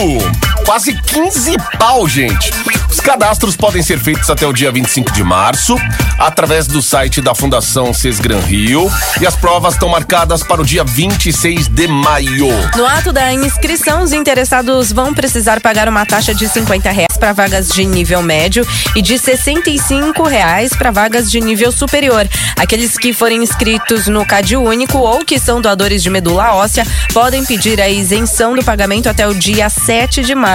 Quase 0.65 0.93
15 0.93 1.57
pau, 1.79 2.07
gente. 2.09 2.51
Os 2.91 3.01
cadastros 3.01 3.57
podem 3.57 3.83
ser 3.83 3.99
feitos 3.99 4.29
até 4.29 4.47
o 4.47 4.53
dia 4.53 4.73
25 4.73 5.13
de 5.13 5.23
março, 5.23 5.77
através 6.19 6.67
do 6.67 6.83
site 6.83 7.21
da 7.21 7.35
Fundação 7.35 7.93
Sesgran 7.95 8.41
Rio. 8.41 8.91
E 9.21 9.27
as 9.27 9.37
provas 9.37 9.75
estão 9.75 9.89
marcadas 9.89 10.43
para 10.43 10.61
o 10.61 10.65
dia 10.65 10.85
26 10.85 11.69
de 11.69 11.87
maio. 11.87 12.49
No 12.77 12.87
ato 12.87 13.13
da 13.13 13.33
inscrição, 13.33 14.03
os 14.03 14.13
interessados 14.13 14.93
vão 14.93 15.15
precisar 15.15 15.61
pagar 15.61 15.89
uma 15.89 16.05
taxa 16.05 16.35
de 16.35 16.49
50 16.49 16.91
reais 16.91 17.17
para 17.19 17.33
vagas 17.33 17.69
de 17.69 17.85
nível 17.85 18.23
médio 18.23 18.67
e 18.95 19.03
de 19.03 19.19
65 19.19 20.23
reais 20.23 20.75
para 20.75 20.91
vagas 20.91 21.31
de 21.31 21.41
nível 21.41 21.73
superior. 21.73 22.29
Aqueles 22.57 22.97
que 22.97 23.13
forem 23.13 23.43
inscritos 23.43 24.07
no 24.07 24.25
CAD 24.25 24.57
único 24.57 24.99
ou 24.99 25.25
que 25.25 25.39
são 25.39 25.61
doadores 25.61 26.03
de 26.03 26.11
medula 26.11 26.55
óssea 26.55 26.87
podem 27.13 27.45
pedir 27.45 27.81
a 27.81 27.89
isenção 27.89 28.55
do 28.55 28.65
pagamento 28.65 29.09
até 29.09 29.27
o 29.27 29.35
dia 29.35 29.69
7 29.69 30.23
de 30.23 30.35
março. 30.35 30.48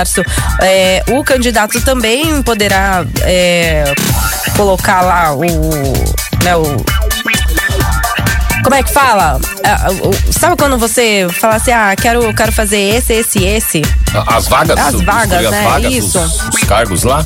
É, 0.61 1.03
o 1.09 1.23
candidato 1.23 1.79
também 1.81 2.41
poderá 2.43 3.05
é, 3.21 3.83
colocar 4.55 5.01
lá 5.01 5.33
o, 5.33 5.41
né, 6.43 6.55
o 6.55 6.83
como 8.63 8.75
é 8.75 8.83
que 8.83 8.93
fala? 8.93 9.39
O- 10.01 10.33
Sabe 10.39 10.55
quando 10.57 10.77
você 10.77 11.27
fala 11.41 11.55
assim, 11.55 11.71
ah, 11.71 11.93
quero, 11.99 12.33
quero 12.33 12.51
fazer 12.51 12.79
esse, 12.79 13.11
esse, 13.13 13.43
esse? 13.43 13.81
As 14.27 14.47
vagas? 14.47 14.79
As 14.79 15.01
vagas, 15.01 15.51
né? 15.51 15.65
As 15.65 15.71
vagas, 15.73 15.93
Isso. 15.93 16.19
Os, 16.19 16.47
os 16.49 16.59
cargos 16.63 17.03
lá? 17.03 17.25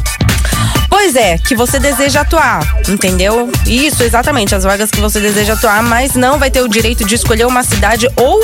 Pois 0.89 1.15
é, 1.15 1.37
que 1.37 1.55
você 1.55 1.79
deseja 1.79 2.21
atuar, 2.21 2.59
entendeu? 2.89 3.51
Isso, 3.67 4.01
exatamente, 4.01 4.55
as 4.55 4.63
vagas 4.63 4.89
que 4.89 4.99
você 4.99 5.19
deseja 5.19 5.53
atuar, 5.53 5.83
mas 5.83 6.15
não 6.15 6.39
vai 6.39 6.49
ter 6.49 6.61
o 6.61 6.67
direito 6.67 7.05
de 7.05 7.13
escolher 7.13 7.45
uma 7.45 7.61
cidade 7.63 8.07
ou 8.15 8.39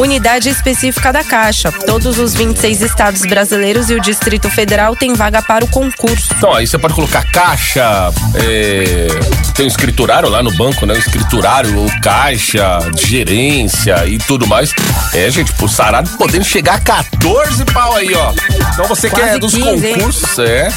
unidade 0.00 0.48
específica 0.48 1.12
da 1.12 1.22
Caixa. 1.22 1.70
Todos 1.70 2.18
os 2.18 2.34
26 2.34 2.80
estados 2.80 3.20
brasileiros 3.22 3.90
e 3.90 3.94
o 3.94 4.00
Distrito 4.00 4.48
Federal 4.50 4.96
têm 4.96 5.14
vaga 5.14 5.42
para 5.42 5.64
o 5.64 5.68
concurso. 5.68 6.32
Então, 6.36 6.54
aí 6.54 6.66
você 6.66 6.78
pode 6.78 6.94
colocar 6.94 7.24
caixa, 7.30 8.10
é, 8.34 9.06
tem 9.54 9.66
o 9.66 9.68
escriturário 9.68 10.28
lá 10.28 10.42
no 10.42 10.50
banco, 10.52 10.86
né? 10.86 10.94
O 10.94 10.98
escriturário, 10.98 11.78
ou 11.78 11.86
caixa, 12.00 12.78
gerência 12.96 14.06
e 14.06 14.18
tudo 14.18 14.46
mais. 14.46 14.72
É, 15.12 15.30
gente, 15.30 15.52
pro 15.52 15.68
salário 15.68 16.08
podendo 16.16 16.44
chegar 16.44 16.76
a 16.76 16.80
14 16.80 17.64
pau 17.66 17.94
aí, 17.96 18.14
ó. 18.14 18.32
Então 18.72 18.86
você 18.86 19.10
Quase 19.10 19.26
quer 19.26 19.38
dos 19.38 19.54
15, 19.54 19.86
hein? 19.86 19.94
concursos, 19.94 20.38
é. 20.38 20.72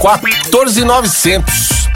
14,900. 0.00 1.88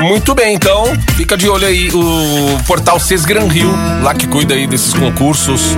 Muito 0.00 0.34
bem, 0.34 0.54
então 0.54 0.84
fica 1.16 1.36
de 1.36 1.48
olho 1.48 1.66
aí 1.66 1.90
o 1.92 2.58
portal 2.66 3.00
Sesgran 3.00 3.46
Rio, 3.48 3.70
lá 4.02 4.14
que 4.14 4.26
cuida 4.26 4.54
aí 4.54 4.66
desses 4.66 4.94
concursos. 4.94 5.74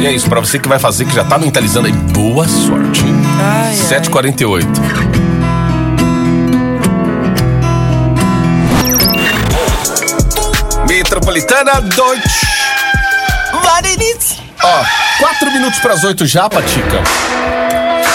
E 0.00 0.06
é 0.06 0.12
isso, 0.12 0.28
pra 0.28 0.40
você 0.40 0.58
que 0.58 0.68
vai 0.68 0.78
fazer, 0.78 1.04
que 1.04 1.14
já 1.14 1.24
tá 1.24 1.38
mentalizando 1.38 1.86
aí, 1.86 1.92
boa 1.92 2.46
sorte. 2.48 3.02
hein? 3.04 3.14
Ai, 3.40 3.74
7h48. 3.76 4.66
Metropolitana 10.88 11.80
Deutsch. 11.80 12.42
Varenitz. 13.62 14.36
Ó, 14.62 14.84
quatro 15.18 15.50
minutos 15.52 15.78
pras 15.80 16.04
oito 16.04 16.26
já, 16.26 16.48
Patica. 16.48 17.02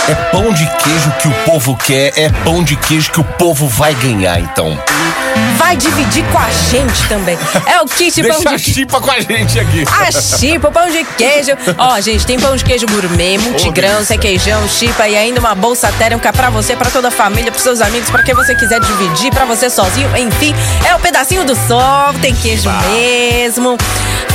É 0.10 0.16
pão 0.32 0.54
de 0.54 0.66
queijo 0.66 1.12
que 1.22 1.28
o 1.28 1.32
povo 1.46 1.76
quer, 1.76 2.14
é 2.18 2.30
pão 2.44 2.64
de 2.64 2.76
queijo 2.76 3.12
que 3.12 3.20
o 3.20 3.24
povo 3.24 3.68
vai 3.68 3.94
ganhar, 3.96 4.40
então. 4.40 4.78
Vai 5.58 5.76
dividir 5.76 6.24
com 6.32 6.38
a 6.38 6.50
gente 6.70 7.08
também. 7.08 7.38
É 7.66 7.82
o 7.82 7.86
kit 7.86 8.22
pão 8.22 8.32
Deixa 8.32 8.50
a 8.50 8.56
de 8.56 8.74
chipa 8.74 9.02
com 9.02 9.12
a 9.12 9.20
gente 9.20 9.60
aqui. 9.60 9.84
A 9.90 10.12
chipa, 10.12 10.68
o 10.70 10.72
pão 10.72 10.90
de 10.90 11.04
queijo. 11.18 11.52
Ó, 11.78 12.00
gente, 12.00 12.26
tem 12.26 12.40
pão 12.40 12.56
de 12.56 12.64
queijo 12.64 12.86
gourmet, 12.88 13.38
multigrãos, 13.40 14.08
delícia. 14.08 14.16
requeijão, 14.16 14.68
chipa 14.68 15.08
e 15.08 15.16
ainda 15.18 15.40
uma 15.40 15.56
bolsa 15.56 15.92
térmica 15.98 16.32
pra 16.32 16.50
você, 16.50 16.76
pra 16.76 16.90
toda 16.90 17.08
a 17.08 17.12
família, 17.12 17.52
pros 17.52 17.64
seus 17.64 17.82
amigos, 17.82 18.10
pra 18.10 18.24
quem 18.24 18.36
você 18.36 18.56
quiser 18.56 18.80
dividir, 18.80 19.32
pra 19.32 19.46
você 19.46 19.70
sozinho. 19.70 20.10
Enfim, 20.18 20.54
é 20.88 20.96
o 20.96 21.00
pedacinho 21.00 21.44
do 21.44 21.56
sol, 21.56 22.14
tem 22.22 22.36
queijo 22.36 22.70
mesmo. 22.92 23.78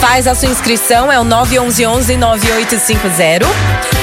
Faz 0.00 0.26
a 0.26 0.34
sua 0.34 0.48
inscrição, 0.48 1.10
é 1.10 1.18
o 1.20 1.24
911 1.24 2.16
9850. 2.16 4.01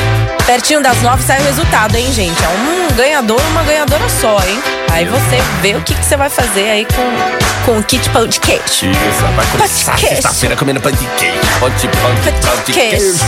Pertinho 0.49 0.81
das 0.81 0.99
nove 1.03 1.21
sai 1.21 1.39
o 1.39 1.43
resultado, 1.43 1.95
hein, 1.95 2.11
gente? 2.11 2.43
É 2.43 2.47
um 2.47 2.95
ganhador, 2.95 3.39
uma 3.51 3.61
ganhadora 3.61 4.09
só, 4.09 4.35
hein? 4.39 4.59
Aí 4.91 5.05
você 5.05 5.37
vê 5.61 5.75
o 5.75 5.81
que, 5.83 5.93
que 5.93 6.03
você 6.03 6.17
vai 6.17 6.27
fazer 6.27 6.71
aí 6.71 6.85
com, 6.85 7.71
com 7.71 7.77
o 7.77 7.83
kit 7.83 8.09
pão 8.09 8.25
de 8.25 8.39
queijo. 8.39 8.63
Isso, 8.63 8.87
vai 9.35 9.45
começar 9.51 9.95
sexta-feira 9.95 10.55
comendo 10.55 10.81
pão 10.81 10.91
de 10.91 11.05
queijo. 11.05 11.37
Pão 11.59 11.69
de 11.69 11.87
pão 11.87 12.15
de, 12.15 12.31
pão 12.47 12.63
de 12.65 12.71
queijo. 12.71 12.97
queijo. 12.97 13.25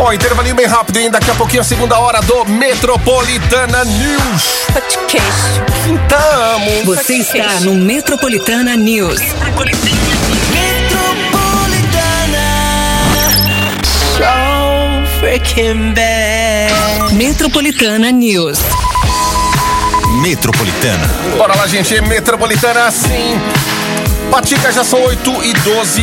Ó, 0.00 0.12
intervalinho 0.12 0.56
bem 0.56 0.66
rápido, 0.66 0.98
hein? 0.98 1.12
Daqui 1.12 1.30
a 1.30 1.34
pouquinho 1.36 1.62
a 1.62 1.64
segunda 1.64 1.96
hora 1.96 2.20
do 2.22 2.44
Metropolitana 2.44 3.84
News. 3.84 4.66
Pão 4.72 4.82
de 4.88 4.98
queijo. 5.06 5.64
Então, 5.86 6.84
Você 6.86 7.18
está 7.18 7.60
no 7.60 7.72
Metropolitana 7.76 8.74
News. 8.76 9.20
Metropolitana 9.20 9.94
News. 9.94 10.45
Metropolitana. 20.22 21.06
bora 21.36 21.54
lá, 21.54 21.66
gente. 21.66 22.00
Metropolitana, 22.00 22.90
sim. 22.90 23.38
Patica, 24.30 24.72
já 24.72 24.82
são 24.82 25.02
8 25.02 25.44
e 25.44 25.52
12. 25.52 26.02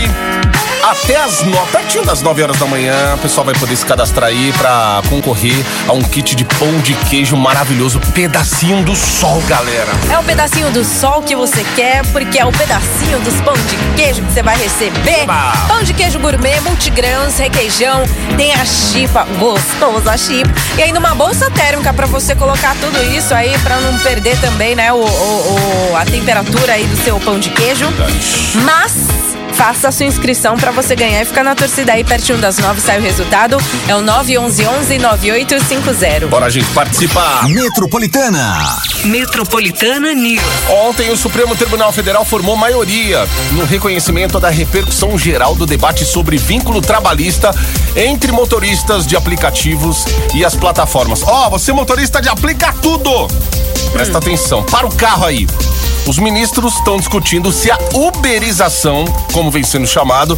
Até 0.83 1.15
as 1.15 1.41
9, 1.43 1.71
pertinho 1.71 2.03
das 2.05 2.21
9 2.21 2.43
horas 2.43 2.57
da 2.57 2.65
manhã, 2.65 3.15
o 3.15 3.17
pessoal 3.19 3.45
vai 3.45 3.55
poder 3.55 3.73
se 3.77 3.85
cadastrar 3.85 4.27
aí 4.29 4.51
pra 4.57 5.01
concorrer 5.09 5.55
a 5.87 5.93
um 5.93 6.01
kit 6.03 6.35
de 6.35 6.43
pão 6.43 6.77
de 6.81 6.93
queijo 7.09 7.37
maravilhoso. 7.37 8.01
Pedacinho 8.13 8.83
do 8.83 8.93
sol, 8.93 9.41
galera. 9.47 9.87
É 10.11 10.19
o 10.19 10.23
pedacinho 10.23 10.69
do 10.71 10.83
sol 10.83 11.21
que 11.21 11.35
você 11.37 11.63
quer, 11.75 12.05
porque 12.07 12.37
é 12.37 12.45
o 12.45 12.51
pedacinho 12.51 13.17
dos 13.21 13.33
pão 13.41 13.53
de 13.53 13.77
queijo 13.95 14.21
que 14.23 14.33
você 14.33 14.43
vai 14.43 14.57
receber. 14.57 15.21
Eba! 15.21 15.53
Pão 15.69 15.83
de 15.83 15.93
queijo 15.93 16.19
gourmet, 16.19 16.59
multigrãos, 16.59 17.37
requeijão, 17.37 18.03
tem 18.35 18.53
a 18.53 18.65
chipa, 18.65 19.25
gostoso 19.39 20.09
a 20.09 20.17
chipa. 20.17 20.51
E 20.77 20.83
ainda 20.83 20.99
uma 20.99 21.15
bolsa 21.15 21.49
térmica 21.49 21.93
pra 21.93 22.07
você 22.07 22.35
colocar 22.35 22.75
tudo 22.81 23.01
isso 23.15 23.33
aí, 23.33 23.57
pra 23.59 23.77
não 23.79 23.97
perder 23.99 24.37
também, 24.41 24.75
né, 24.75 24.91
o, 24.91 24.97
o- 24.97 25.01
o- 25.91 25.95
a 25.95 26.03
temperatura 26.03 26.73
aí 26.73 26.85
do 26.85 27.01
seu 27.05 27.17
pão 27.21 27.39
de 27.39 27.49
queijo. 27.51 27.85
Mas 28.65 28.93
faça 29.53 29.89
a 29.89 29.91
sua 29.91 30.05
inscrição 30.05 30.57
pra 30.57 30.71
você 30.71 30.95
ganhar 30.95 31.21
e 31.21 31.25
ficar 31.25 31.43
na 31.43 31.55
torcida 31.55 31.93
aí 31.93 32.03
pertinho 32.03 32.37
das 32.37 32.57
nove 32.57 32.81
sai 32.81 32.99
o 32.99 33.01
resultado. 33.01 33.57
É 33.87 33.95
o 33.95 34.01
911 34.01 34.97
9850. 34.97 36.27
Bora, 36.27 36.49
gente, 36.49 36.67
participar. 36.71 37.47
Metropolitana. 37.47 38.57
Metropolitana 39.05 40.13
News. 40.13 40.43
Ontem, 40.69 41.11
o 41.11 41.17
Supremo 41.17 41.55
Tribunal 41.55 41.91
Federal 41.91 42.25
formou 42.25 42.55
maioria 42.55 43.27
no 43.51 43.65
reconhecimento 43.65 44.39
da 44.39 44.49
repercussão 44.49 45.17
geral 45.17 45.55
do 45.55 45.65
debate 45.65 46.05
sobre 46.05 46.37
vínculo 46.37 46.81
trabalhista 46.81 47.53
entre 47.95 48.31
motoristas 48.31 49.05
de 49.05 49.15
aplicativos 49.15 50.05
e 50.33 50.43
as 50.43 50.55
plataformas. 50.55 51.21
Ó, 51.23 51.49
você 51.49 51.71
motorista 51.71 52.21
de 52.21 52.29
aplica 52.29 52.73
tudo! 52.81 53.27
Presta 53.91 54.17
atenção, 54.17 54.63
para 54.63 54.87
o 54.87 54.95
carro 54.95 55.25
aí. 55.25 55.47
Os 56.05 56.17
ministros 56.17 56.75
estão 56.75 56.97
discutindo 56.97 57.51
se 57.51 57.71
a 57.71 57.77
uberização, 57.93 59.05
como 59.31 59.49
vem 59.49 59.63
sendo 59.63 59.87
chamado, 59.87 60.37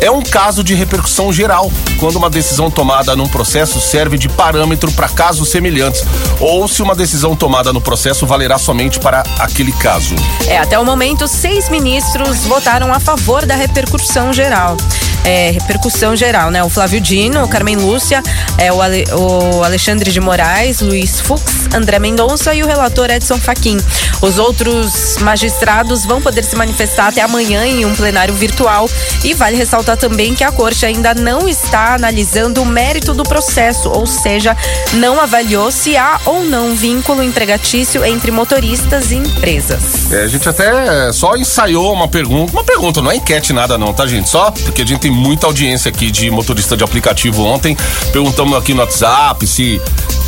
é 0.00 0.10
um 0.10 0.20
caso 0.20 0.64
de 0.64 0.74
repercussão 0.74 1.32
geral, 1.32 1.70
quando 2.00 2.16
uma 2.16 2.28
decisão 2.28 2.68
tomada 2.68 3.14
num 3.14 3.28
processo 3.28 3.80
serve 3.80 4.18
de 4.18 4.28
parâmetro 4.28 4.90
para 4.90 5.08
casos 5.08 5.48
semelhantes, 5.50 6.04
ou 6.40 6.66
se 6.66 6.82
uma 6.82 6.96
decisão 6.96 7.36
tomada 7.36 7.72
no 7.72 7.80
processo 7.80 8.26
valerá 8.26 8.58
somente 8.58 8.98
para 8.98 9.22
aquele 9.38 9.72
caso. 9.72 10.16
É, 10.48 10.58
até 10.58 10.78
o 10.78 10.84
momento, 10.84 11.28
seis 11.28 11.68
ministros 11.68 12.44
votaram 12.44 12.92
a 12.92 12.98
favor 12.98 13.46
da 13.46 13.54
repercussão 13.54 14.32
geral. 14.32 14.76
é, 15.24 15.50
repercussão 15.50 16.14
geral, 16.14 16.50
né? 16.50 16.62
O 16.62 16.68
Flávio 16.68 17.00
Dino, 17.00 17.42
o 17.42 17.48
Carmen 17.48 17.76
Lúcia, 17.76 18.22
é, 18.58 18.72
o, 18.72 18.80
Ale, 18.80 19.04
o 19.12 19.64
Alexandre 19.64 20.12
de 20.12 20.20
Moraes, 20.20 20.80
Luiz 20.80 21.18
Fux, 21.18 21.66
André 21.74 21.98
Mendonça 21.98 22.54
e 22.54 22.62
o 22.62 22.66
relator 22.66 23.10
Edson 23.10 23.38
Fachin. 23.38 23.78
Os 24.20 24.38
outros 24.38 24.92
magistrados 25.18 26.04
vão 26.04 26.20
poder 26.20 26.44
se 26.44 26.56
manifestar 26.56 27.08
até 27.08 27.20
amanhã 27.20 27.64
em 27.64 27.84
um 27.84 27.94
plenário 27.94 28.34
virtual 28.34 28.88
e 29.22 29.34
vale 29.34 29.56
ressaltar 29.56 29.96
também 29.96 30.34
que 30.34 30.44
a 30.44 30.50
corte 30.50 30.84
ainda 30.84 31.14
não 31.14 31.48
está 31.48 31.94
analisando 31.94 32.62
o 32.62 32.66
mérito 32.66 33.14
do 33.14 33.22
processo, 33.22 33.90
ou 33.90 34.06
seja, 34.06 34.56
não 34.94 35.20
avaliou 35.20 35.70
se 35.70 35.96
há 35.96 36.20
ou 36.24 36.44
não 36.44 36.74
vínculo 36.74 37.22
empregatício 37.22 38.04
entre 38.04 38.30
motoristas 38.30 39.10
e 39.10 39.16
empresas. 39.16 40.10
É, 40.12 40.22
a 40.22 40.28
gente 40.28 40.48
até 40.48 41.12
só 41.12 41.36
ensaiou 41.36 41.92
uma 41.92 42.08
pergunta, 42.08 42.52
uma 42.52 42.64
pergunta, 42.64 43.00
não 43.00 43.10
é 43.10 43.16
enquete 43.16 43.52
nada 43.52 43.78
não, 43.78 43.92
tá 43.92 44.06
gente? 44.06 44.28
Só 44.28 44.50
porque 44.50 44.82
a 44.82 44.86
gente 44.86 45.00
tem 45.00 45.10
muita 45.10 45.46
audiência 45.46 45.88
aqui 45.88 46.10
de 46.10 46.30
motorista 46.30 46.76
de 46.76 46.84
aplicativo 46.84 47.44
ontem, 47.44 47.76
perguntamos 48.12 48.56
aqui 48.56 48.74
no 48.74 48.80
WhatsApp 48.80 49.46
se 49.46 49.80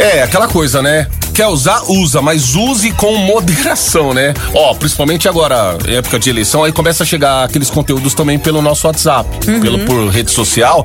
É, 0.01 0.23
aquela 0.23 0.49
coisa, 0.49 0.83
né? 0.83 1.07
Quer 1.35 1.49
usar, 1.49 1.83
usa, 1.89 2.23
mas 2.23 2.55
use 2.55 2.93
com 2.93 3.17
moderação, 3.17 4.15
né? 4.15 4.33
Ó, 4.55 4.73
principalmente 4.75 5.29
agora, 5.29 5.77
época 5.89 6.17
de 6.19 6.31
eleição, 6.31 6.63
aí 6.63 6.71
começa 6.71 7.03
a 7.03 7.07
chegar 7.07 7.43
aqueles 7.43 7.69
conteúdos 7.71 8.15
também 8.15 8.39
pelo 8.39 8.63
nosso 8.63 8.87
WhatsApp, 8.87 9.29
pelo 9.61 9.81
por 9.81 10.09
rede 10.11 10.31
social. 10.31 10.85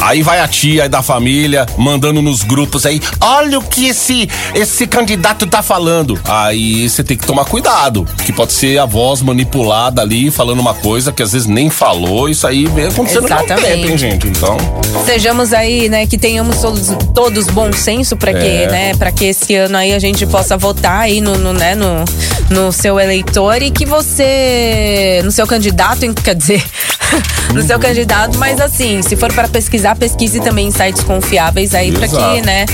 Aí 0.00 0.22
vai 0.22 0.38
a 0.38 0.46
tia 0.46 0.88
da 0.88 1.02
família 1.02 1.66
mandando 1.76 2.22
nos 2.22 2.44
grupos 2.44 2.86
aí, 2.86 3.00
olha 3.20 3.58
o 3.58 3.62
que 3.62 3.86
esse 3.88 4.28
esse 4.54 4.86
candidato 4.86 5.46
tá 5.46 5.62
falando. 5.62 6.18
Aí 6.24 6.88
você 6.88 7.02
tem 7.02 7.16
que 7.16 7.26
tomar 7.26 7.44
cuidado, 7.44 8.06
que 8.24 8.32
pode 8.32 8.52
ser 8.52 8.78
a 8.78 8.86
voz 8.86 9.20
manipulada 9.20 10.00
ali 10.00 10.30
falando 10.30 10.60
uma 10.60 10.74
coisa 10.74 11.10
que 11.10 11.24
às 11.24 11.32
vezes 11.32 11.48
nem 11.48 11.70
falou. 11.70 12.28
Isso 12.28 12.46
aí 12.46 12.66
vem 12.66 12.86
acontecendo 12.86 13.24
Exatamente. 13.26 13.62
tempo, 13.66 13.88
hein, 13.88 13.98
gente? 13.98 14.28
Então, 14.28 14.56
Sejamos 15.04 15.52
aí, 15.52 15.88
né, 15.88 16.06
que 16.06 16.16
tenhamos 16.16 16.58
todos, 16.58 16.88
todos 17.14 17.46
bom 17.48 17.72
senso 17.72 18.16
para 18.16 18.32
que, 18.32 18.46
É. 18.46 18.68
né, 18.70 18.94
para 18.94 19.10
que 19.10 19.24
esse 19.26 19.54
ano 19.54 19.76
aí 19.76 19.87
a 19.94 19.98
gente 19.98 20.26
possa 20.26 20.56
votar 20.56 21.00
aí 21.00 21.20
no, 21.20 21.36
no, 21.38 21.52
né, 21.52 21.74
no, 21.74 22.04
no 22.50 22.72
seu 22.72 22.98
eleitor 22.98 23.62
e 23.62 23.70
que 23.70 23.84
você, 23.86 25.20
no 25.24 25.30
seu 25.30 25.46
candidato, 25.46 26.12
quer 26.22 26.34
dizer, 26.34 26.62
no 27.54 27.62
seu 27.62 27.78
candidato, 27.78 28.38
mas 28.38 28.60
assim, 28.60 29.02
se 29.02 29.16
for 29.16 29.32
para 29.32 29.48
pesquisar, 29.48 29.96
pesquise 29.96 30.40
também 30.40 30.68
em 30.68 30.70
sites 30.70 31.02
confiáveis 31.02 31.74
aí 31.74 31.92
para 31.92 32.08
que, 32.08 32.42
né, 32.42 32.66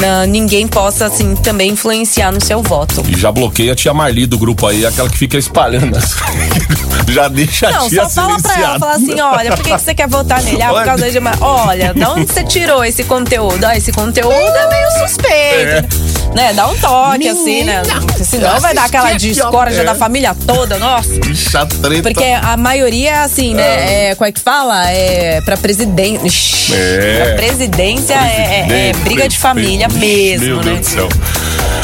na- 0.00 0.26
ninguém 0.26 0.66
possa 0.66 1.06
assim 1.06 1.34
também 1.36 1.70
influenciar 1.70 2.32
no 2.32 2.40
seu 2.44 2.62
voto. 2.62 3.02
E 3.08 3.16
já 3.18 3.30
bloqueia 3.30 3.72
a 3.72 3.76
tia 3.76 3.92
Marli 3.94 4.26
do 4.26 4.38
grupo 4.38 4.66
aí, 4.66 4.84
aquela 4.86 5.08
que 5.08 5.18
fica 5.18 5.36
espalhando. 5.36 5.98
já 7.08 7.28
deixa 7.28 7.68
a 7.68 7.72
Não, 7.72 7.88
tia 7.88 8.04
só 8.04 8.10
fala 8.10 8.40
pra 8.40 8.58
ela, 8.60 8.78
fala 8.78 8.92
assim, 8.94 9.20
olha, 9.20 9.50
por 9.52 9.62
que, 9.64 9.70
que 9.72 9.78
você 9.78 9.94
quer 9.94 10.08
votar 10.08 10.42
nele? 10.42 10.62
Ah, 10.62 10.68
por 10.68 10.76
Olha. 10.76 10.84
causa 10.86 11.10
de 11.10 11.18
uma... 11.18 11.32
Olha, 11.40 11.92
de 11.92 12.04
onde 12.04 12.32
você 12.32 12.42
tirou 12.44 12.84
esse 12.84 13.04
conteúdo? 13.04 13.64
Ah, 13.64 13.76
esse 13.76 13.92
conteúdo 13.92 14.32
é 14.32 14.68
meio 14.68 14.90
suspeito. 15.08 15.96
Né? 16.34 16.52
Dá 16.54 16.66
um 16.68 16.76
toque, 16.78 17.28
assim, 17.28 17.62
né? 17.64 17.82
Porque 18.06 18.24
senão 18.24 18.58
vai 18.58 18.72
dar 18.74 18.84
aquela 18.86 19.12
discórdia 19.12 19.80
É. 19.82 19.84
da 19.84 19.94
família 19.94 20.34
toda, 20.46 20.78
nossa. 20.78 21.10
Bicha 21.20 21.66
treta. 21.66 22.02
Porque 22.02 22.24
a 22.24 22.56
maioria, 22.56 23.22
assim, 23.22 23.54
né? 23.54 24.10
É, 24.10 24.14
como 24.14 24.28
é 24.28 24.32
que 24.32 24.40
fala? 24.40 24.90
É 24.90 25.40
pra 25.42 25.56
presidente. 25.58 26.72
É. 26.72 27.24
Pra 27.24 27.34
presidência 27.46 28.14
é, 28.14 28.66
é- 28.70 28.88
é 28.88 28.92
briga 29.04 29.28
de 29.28 29.38
família 29.38 29.88
mesmo, 29.88 30.46
Meu 30.46 30.56
né? 30.56 30.62
Deus 30.74 30.80
do 30.80 30.86
céu. 30.86 31.08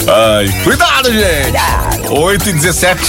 Ai, 0.07 0.49
cuidado, 0.65 1.13
gente. 1.13 2.09
8 2.11 2.49
e 2.49 2.53
17. 2.55 3.01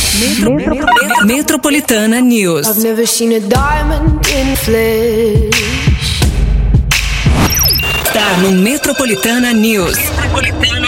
Metropolitana 1.25 2.19
News. 2.19 2.67
I've 2.67 2.82
never 2.82 3.08
seen 3.08 3.34
a 3.36 3.39
diamond 3.39 4.19
in 4.30 4.56
flesh. 4.58 6.19
Está 8.06 8.38
no 8.41 8.52
Metropolitana 8.52 9.54
News. 9.54 9.95
Metropolitana, 9.97 10.78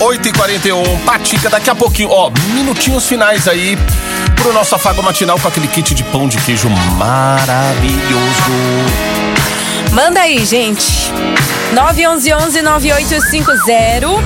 8 0.00 0.28
e 0.28 0.32
41 0.32 0.98
Patica, 1.04 1.48
daqui 1.48 1.70
a 1.70 1.76
pouquinho, 1.76 2.08
ó, 2.10 2.30
minutinhos 2.54 3.06
finais 3.06 3.46
aí 3.46 3.78
pro 4.34 4.52
nosso 4.52 4.74
afago 4.74 5.00
matinal 5.02 5.38
com 5.38 5.46
aquele 5.46 5.68
kit 5.68 5.94
de 5.94 6.02
pão 6.04 6.26
de 6.26 6.38
queijo 6.38 6.68
maravilhoso. 6.68 7.92
Manda 9.92 10.22
aí, 10.22 10.44
gente. 10.44 11.12
911-9850. 11.74 14.20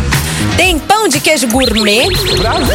Tem 0.57 0.79
pão 0.79 1.09
de 1.09 1.21
queijo 1.21 1.47
gourmet, 1.49 2.09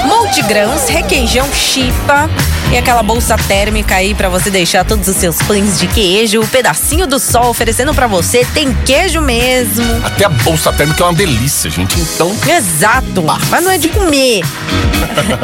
multigrãos, 0.05 0.87
requeijão 0.87 1.51
chipa 1.51 2.29
e 2.71 2.77
aquela 2.77 3.03
bolsa 3.03 3.37
térmica 3.37 3.95
aí 3.95 4.13
pra 4.13 4.29
você 4.29 4.49
deixar 4.49 4.83
todos 4.83 5.07
os 5.07 5.15
seus 5.15 5.37
pães 5.43 5.79
de 5.79 5.87
queijo. 5.87 6.41
O 6.41 6.47
pedacinho 6.47 7.07
do 7.07 7.19
sol 7.19 7.49
oferecendo 7.49 7.93
pra 7.93 8.07
você. 8.07 8.45
Tem 8.53 8.73
queijo 8.85 9.21
mesmo. 9.21 9.83
Até 10.03 10.25
a 10.25 10.29
bolsa 10.29 10.71
térmica 10.73 11.03
é 11.03 11.07
uma 11.07 11.13
delícia, 11.13 11.69
gente. 11.69 11.99
Então, 11.99 12.35
Exato. 12.47 13.23
Mas 13.49 13.63
não 13.63 13.71
é 13.71 13.77
de 13.77 13.89
comer. 13.89 14.41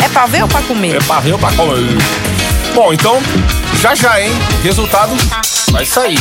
É 0.04 0.10
pra 0.10 0.26
ver 0.26 0.44
ou 0.44 0.48
pra 0.48 0.62
comer? 0.62 0.96
é 0.96 1.00
pra 1.00 1.20
ver 1.20 1.34
ou 1.34 1.40
pra 1.40 1.52
comer. 1.52 1.98
Bom, 2.74 2.94
então, 2.94 3.20
já 3.82 3.94
já, 3.94 4.22
hein? 4.22 4.32
Resultado 4.64 5.14
Vai 5.72 5.86
sair. 5.86 6.20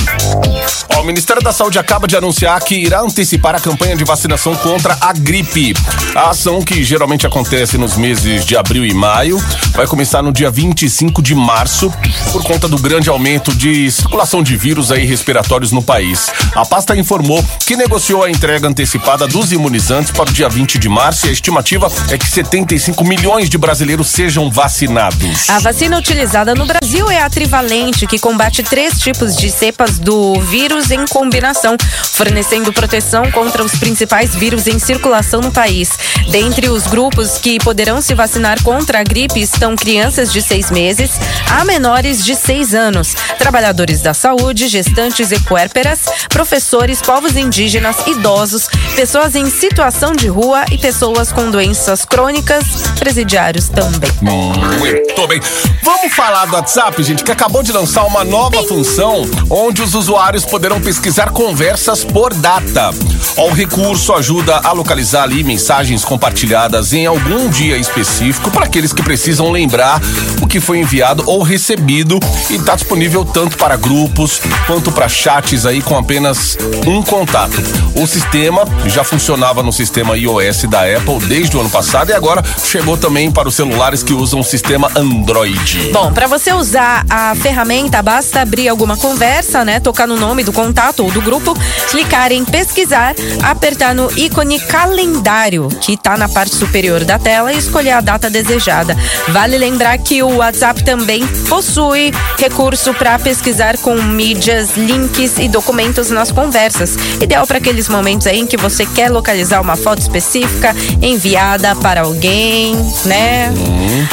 Ó, 0.94 1.00
o 1.00 1.04
Ministério 1.04 1.42
da 1.42 1.52
Saúde 1.52 1.78
acaba 1.78 2.06
de 2.06 2.16
anunciar 2.16 2.60
que 2.62 2.74
irá 2.76 3.00
antecipar 3.00 3.54
a 3.54 3.60
campanha 3.60 3.96
de 3.96 4.04
vacinação 4.04 4.54
contra 4.54 4.96
a 5.00 5.12
gripe. 5.12 5.74
A 6.14 6.30
ação, 6.30 6.62
que 6.62 6.84
geralmente 6.84 7.26
acontece 7.26 7.76
nos 7.76 7.96
meses 7.96 8.44
de 8.44 8.56
abril 8.56 8.84
e 8.84 8.94
maio, 8.94 9.42
vai 9.72 9.86
começar 9.86 10.22
no 10.22 10.32
dia 10.32 10.50
25 10.50 11.20
de 11.20 11.34
março, 11.34 11.92
por 12.32 12.44
conta 12.44 12.68
do 12.68 12.78
grande 12.78 13.08
aumento 13.08 13.54
de 13.54 13.90
circulação 13.90 14.42
de 14.42 14.56
vírus 14.56 14.92
aí 14.92 15.04
respiratórios 15.04 15.72
no 15.72 15.82
país. 15.82 16.30
A 16.54 16.64
pasta 16.64 16.96
informou 16.96 17.44
que 17.66 17.76
negociou 17.76 18.22
a 18.22 18.30
entrega 18.30 18.68
antecipada 18.68 19.26
dos 19.26 19.50
imunizantes 19.52 20.12
para 20.12 20.30
o 20.30 20.32
dia 20.32 20.48
20 20.48 20.78
de 20.78 20.88
março 20.88 21.26
e 21.26 21.30
a 21.30 21.32
estimativa 21.32 21.90
é 22.10 22.16
que 22.16 22.26
75 22.26 23.04
milhões 23.04 23.50
de 23.50 23.58
brasileiros 23.58 24.08
sejam 24.08 24.50
vacinados. 24.50 25.50
A 25.50 25.58
vacina 25.58 25.98
utilizada 25.98 26.54
no 26.54 26.66
Brasil 26.66 27.10
é 27.10 27.20
a 27.20 27.28
trivalente, 27.28 28.06
que 28.06 28.18
combate 28.18 28.62
três 28.62 28.98
tipos 28.98 29.36
de 29.36 29.39
cepas 29.48 29.98
do 29.98 30.34
vírus 30.40 30.90
em 30.90 31.06
combinação, 31.06 31.76
fornecendo 32.12 32.72
proteção 32.72 33.30
contra 33.30 33.64
os 33.64 33.76
principais 33.76 34.34
vírus 34.34 34.66
em 34.66 34.78
circulação 34.78 35.40
no 35.40 35.52
país. 35.52 35.90
Dentre 36.30 36.68
os 36.68 36.86
grupos 36.86 37.38
que 37.38 37.58
poderão 37.58 38.00
se 38.00 38.14
vacinar 38.14 38.62
contra 38.62 39.00
a 39.00 39.04
gripe 39.04 39.40
estão 39.40 39.76
crianças 39.76 40.32
de 40.32 40.42
seis 40.42 40.70
meses 40.70 41.12
a 41.50 41.64
menores 41.64 42.24
de 42.24 42.34
seis 42.34 42.74
anos, 42.74 43.14
trabalhadores 43.38 44.00
da 44.00 44.12
saúde, 44.12 44.68
gestantes 44.68 45.30
e 45.30 45.40
puérperas, 45.40 46.00
professores, 46.28 47.00
povos 47.00 47.36
indígenas, 47.36 47.96
idosos, 48.06 48.68
pessoas 48.96 49.34
em 49.34 49.48
situação 49.48 50.12
de 50.12 50.26
rua 50.26 50.64
e 50.70 50.78
pessoas 50.78 51.30
com 51.32 51.50
doenças 51.50 52.04
crônicas, 52.04 52.64
presidiários 52.98 53.68
também. 53.68 54.10
Muito 54.20 55.26
bem. 55.28 55.40
Vamos 55.82 56.12
falar 56.14 56.46
do 56.46 56.54
WhatsApp, 56.54 57.02
gente, 57.02 57.22
que 57.22 57.32
acabou 57.32 57.62
de 57.62 57.72
lançar 57.72 58.04
uma 58.04 58.24
nova 58.24 58.62
função 58.64 59.29
onde 59.48 59.82
os 59.82 59.94
usuários 59.94 60.44
poderão 60.44 60.80
pesquisar 60.80 61.30
conversas 61.30 62.04
por 62.04 62.32
data. 62.34 62.90
O 63.36 63.50
recurso 63.50 64.12
ajuda 64.14 64.60
a 64.64 64.72
localizar 64.72 65.22
ali 65.22 65.42
mensagens 65.42 66.04
compartilhadas 66.04 66.92
em 66.92 67.06
algum 67.06 67.48
dia 67.48 67.76
específico 67.76 68.50
para 68.50 68.66
aqueles 68.66 68.92
que 68.92 69.02
precisam 69.02 69.50
lembrar 69.50 70.00
o 70.40 70.46
que 70.46 70.60
foi 70.60 70.78
enviado 70.78 71.22
ou 71.26 71.42
recebido 71.42 72.18
e 72.48 72.56
está 72.56 72.74
disponível 72.74 73.24
tanto 73.24 73.56
para 73.56 73.76
grupos 73.76 74.40
quanto 74.66 74.92
para 74.92 75.08
chats 75.08 75.66
aí 75.66 75.80
com 75.80 75.96
apenas 75.96 76.58
um 76.86 77.02
contato. 77.02 77.60
O 77.94 78.06
sistema 78.06 78.64
já 78.86 79.04
funcionava 79.04 79.62
no 79.62 79.72
sistema 79.72 80.16
iOS 80.16 80.64
da 80.64 80.80
Apple 80.82 81.18
desde 81.26 81.56
o 81.56 81.60
ano 81.60 81.70
passado 81.70 82.10
e 82.10 82.12
agora 82.12 82.42
chegou 82.64 82.96
também 82.96 83.30
para 83.30 83.48
os 83.48 83.54
celulares 83.54 84.02
que 84.02 84.12
usam 84.12 84.40
o 84.40 84.44
sistema 84.44 84.90
Android. 84.96 85.90
Bom, 85.92 86.12
para 86.12 86.26
você 86.26 86.52
usar 86.52 87.04
a 87.08 87.34
ferramenta, 87.34 88.02
basta 88.02 88.40
abrir 88.40 88.68
alguma 88.68 88.96
conversa, 88.96 89.19
né? 89.64 89.80
Tocar 89.80 90.06
no 90.06 90.16
nome 90.16 90.42
do 90.42 90.52
contato 90.52 91.04
ou 91.04 91.10
do 91.10 91.20
grupo, 91.20 91.54
clicar 91.90 92.32
em 92.32 92.44
pesquisar, 92.44 93.14
apertar 93.42 93.94
no 93.94 94.10
ícone 94.16 94.58
calendário, 94.60 95.68
que 95.80 95.92
está 95.92 96.16
na 96.16 96.28
parte 96.28 96.54
superior 96.54 97.04
da 97.04 97.18
tela, 97.18 97.52
e 97.52 97.58
escolher 97.58 97.90
a 97.90 98.00
data 98.00 98.30
desejada. 98.30 98.96
Vale 99.28 99.58
lembrar 99.58 99.98
que 99.98 100.22
o 100.22 100.36
WhatsApp 100.36 100.82
também 100.84 101.26
possui 101.48 102.12
recurso 102.38 102.94
para 102.94 103.18
pesquisar 103.18 103.76
com 103.78 103.94
mídias, 104.00 104.76
links 104.76 105.38
e 105.38 105.48
documentos 105.48 106.10
nas 106.10 106.32
conversas. 106.32 106.96
Ideal 107.20 107.46
para 107.46 107.58
aqueles 107.58 107.88
momentos 107.88 108.26
aí 108.26 108.40
em 108.40 108.46
que 108.46 108.56
você 108.56 108.86
quer 108.86 109.10
localizar 109.10 109.60
uma 109.60 109.76
foto 109.76 110.00
específica 110.00 110.74
enviada 111.02 111.76
para 111.76 112.02
alguém, 112.02 112.74
né? 113.04 113.52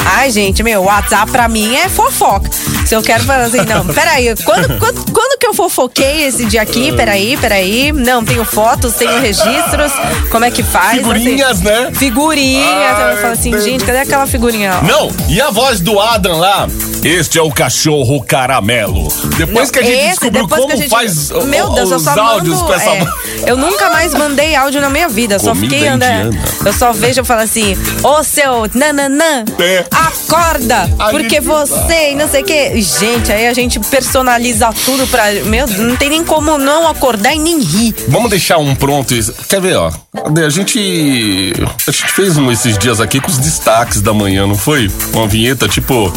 Ai, 0.04 0.30
gente, 0.30 0.62
meu, 0.62 0.82
WhatsApp 0.82 1.30
pra 1.30 1.48
mim 1.48 1.74
é 1.76 1.88
fofoca. 1.88 2.50
Se 2.86 2.94
eu 2.94 3.02
quero 3.02 3.24
falar 3.24 3.44
assim, 3.44 3.64
não, 3.66 3.86
peraí, 3.86 4.34
quando, 4.44 4.78
quando, 4.78 4.97
quando 5.12 5.38
que 5.38 5.46
eu 5.46 5.54
fofoquei 5.54 6.24
esse 6.26 6.44
dia 6.46 6.62
aqui? 6.62 6.92
Peraí, 6.92 7.36
peraí. 7.36 7.92
Não, 7.92 8.24
tenho 8.24 8.44
fotos, 8.44 8.94
tenho 8.94 9.20
registros. 9.20 9.92
Como 10.30 10.44
é 10.44 10.50
que 10.50 10.62
faz? 10.62 10.98
Figurinhas, 10.98 11.50
Assim, 11.58 11.64
né? 11.64 11.90
Figurinhas. 11.94 12.98
Ai, 12.98 13.12
eu 13.12 13.16
falo 13.18 13.32
assim, 13.32 13.58
gente, 13.60 13.84
cadê 13.84 13.98
aquela 13.98 14.26
figurinha? 14.26 14.80
Não, 14.82 15.10
e 15.28 15.40
a 15.40 15.50
voz 15.50 15.80
do 15.80 15.98
Adam 16.00 16.38
lá? 16.38 16.68
Este 17.04 17.38
é 17.38 17.42
o 17.42 17.50
cachorro 17.50 18.22
caramelo. 18.24 19.06
Depois 19.36 19.66
Não, 19.68 19.72
que 19.72 19.78
a 19.78 19.82
gente 19.82 19.94
esse, 19.98 20.08
descobriu 20.10 20.48
como 20.48 20.76
gente- 20.76 20.88
faz 20.88 21.30
Meu 21.30 21.70
Deus, 21.70 21.90
eu 21.90 21.96
os 21.96 22.02
só 22.02 22.20
áudios 22.20 22.56
mando, 22.56 22.66
com 22.66 22.74
essa 22.74 22.90
é. 22.90 23.06
Eu 23.46 23.56
nunca 23.56 23.88
mais 23.90 24.12
mandei 24.14 24.54
áudio 24.56 24.80
na 24.80 24.90
minha 24.90 25.08
vida. 25.08 25.38
Só 25.38 25.54
fiquei 25.54 25.86
andando. 25.86 26.34
indiana. 26.34 26.48
Eu 26.64 26.72
só 26.72 26.92
vejo 26.92 27.20
e 27.20 27.24
falo 27.24 27.42
assim: 27.42 27.76
Ô 28.02 28.22
seu 28.24 28.68
nananã, 28.74 29.44
É. 29.60 29.84
acorda! 29.92 30.90
Porque 31.10 31.40
você 31.40 32.10
e 32.12 32.14
não 32.16 32.28
sei 32.28 32.42
o 32.42 32.44
quê. 32.44 32.72
Gente, 32.80 33.30
aí 33.32 33.46
a 33.46 33.54
gente 33.54 33.78
personaliza 33.80 34.66
tudo 34.88 35.06
pra. 35.08 35.30
Meu, 35.44 35.66
não 35.66 35.96
tem 35.96 36.08
nem 36.08 36.24
como 36.24 36.56
não 36.56 36.88
acordar 36.88 37.34
e 37.34 37.38
nem 37.38 37.60
rir. 37.60 37.94
Vamos 38.08 38.30
deixar 38.30 38.56
um 38.56 38.74
pronto. 38.74 39.14
isso. 39.14 39.34
Quer 39.46 39.60
ver, 39.60 39.76
ó? 39.76 39.92
A 40.14 40.48
gente. 40.48 41.52
A 41.86 41.90
gente 41.90 42.12
fez 42.12 42.38
um 42.38 42.50
esses 42.50 42.78
dias 42.78 42.98
aqui 42.98 43.20
com 43.20 43.30
os 43.30 43.36
destaques 43.36 44.00
da 44.00 44.14
manhã, 44.14 44.46
não 44.46 44.56
foi? 44.56 44.90
Uma 45.12 45.26
vinheta 45.28 45.68
tipo. 45.68 46.10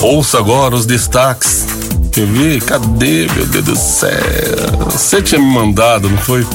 Ouça 0.00 0.38
agora 0.38 0.74
os 0.74 0.84
destaques. 0.84 1.66
Quer 2.12 2.26
ver? 2.26 2.62
Cadê, 2.62 3.26
meu 3.34 3.46
Deus 3.46 3.64
do 3.64 3.76
céu? 3.76 4.10
Você 4.90 5.22
tinha 5.22 5.40
me 5.40 5.46
mandado, 5.50 6.10
não 6.10 6.18
foi? 6.18 6.46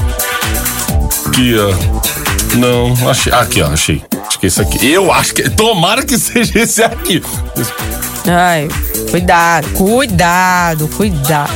Aqui, 1.26 1.56
ó. 1.58 2.58
Não, 2.58 3.10
achei. 3.10 3.34
ah, 3.34 3.40
Aqui, 3.40 3.60
ó, 3.62 3.68
achei. 3.70 4.04
Acho 4.28 4.38
que 4.40 4.46
é 4.46 4.48
esse 4.48 4.62
aqui. 4.62 4.92
Eu 4.92 5.12
acho 5.12 5.34
que. 5.34 5.50
Tomara 5.50 6.06
que 6.06 6.16
seja 6.20 6.60
esse 6.60 6.84
aqui. 6.84 7.24
Ai, 8.28 8.68
cuidado, 9.14 9.70
cuidado, 9.74 10.88
cuidado. 10.88 11.54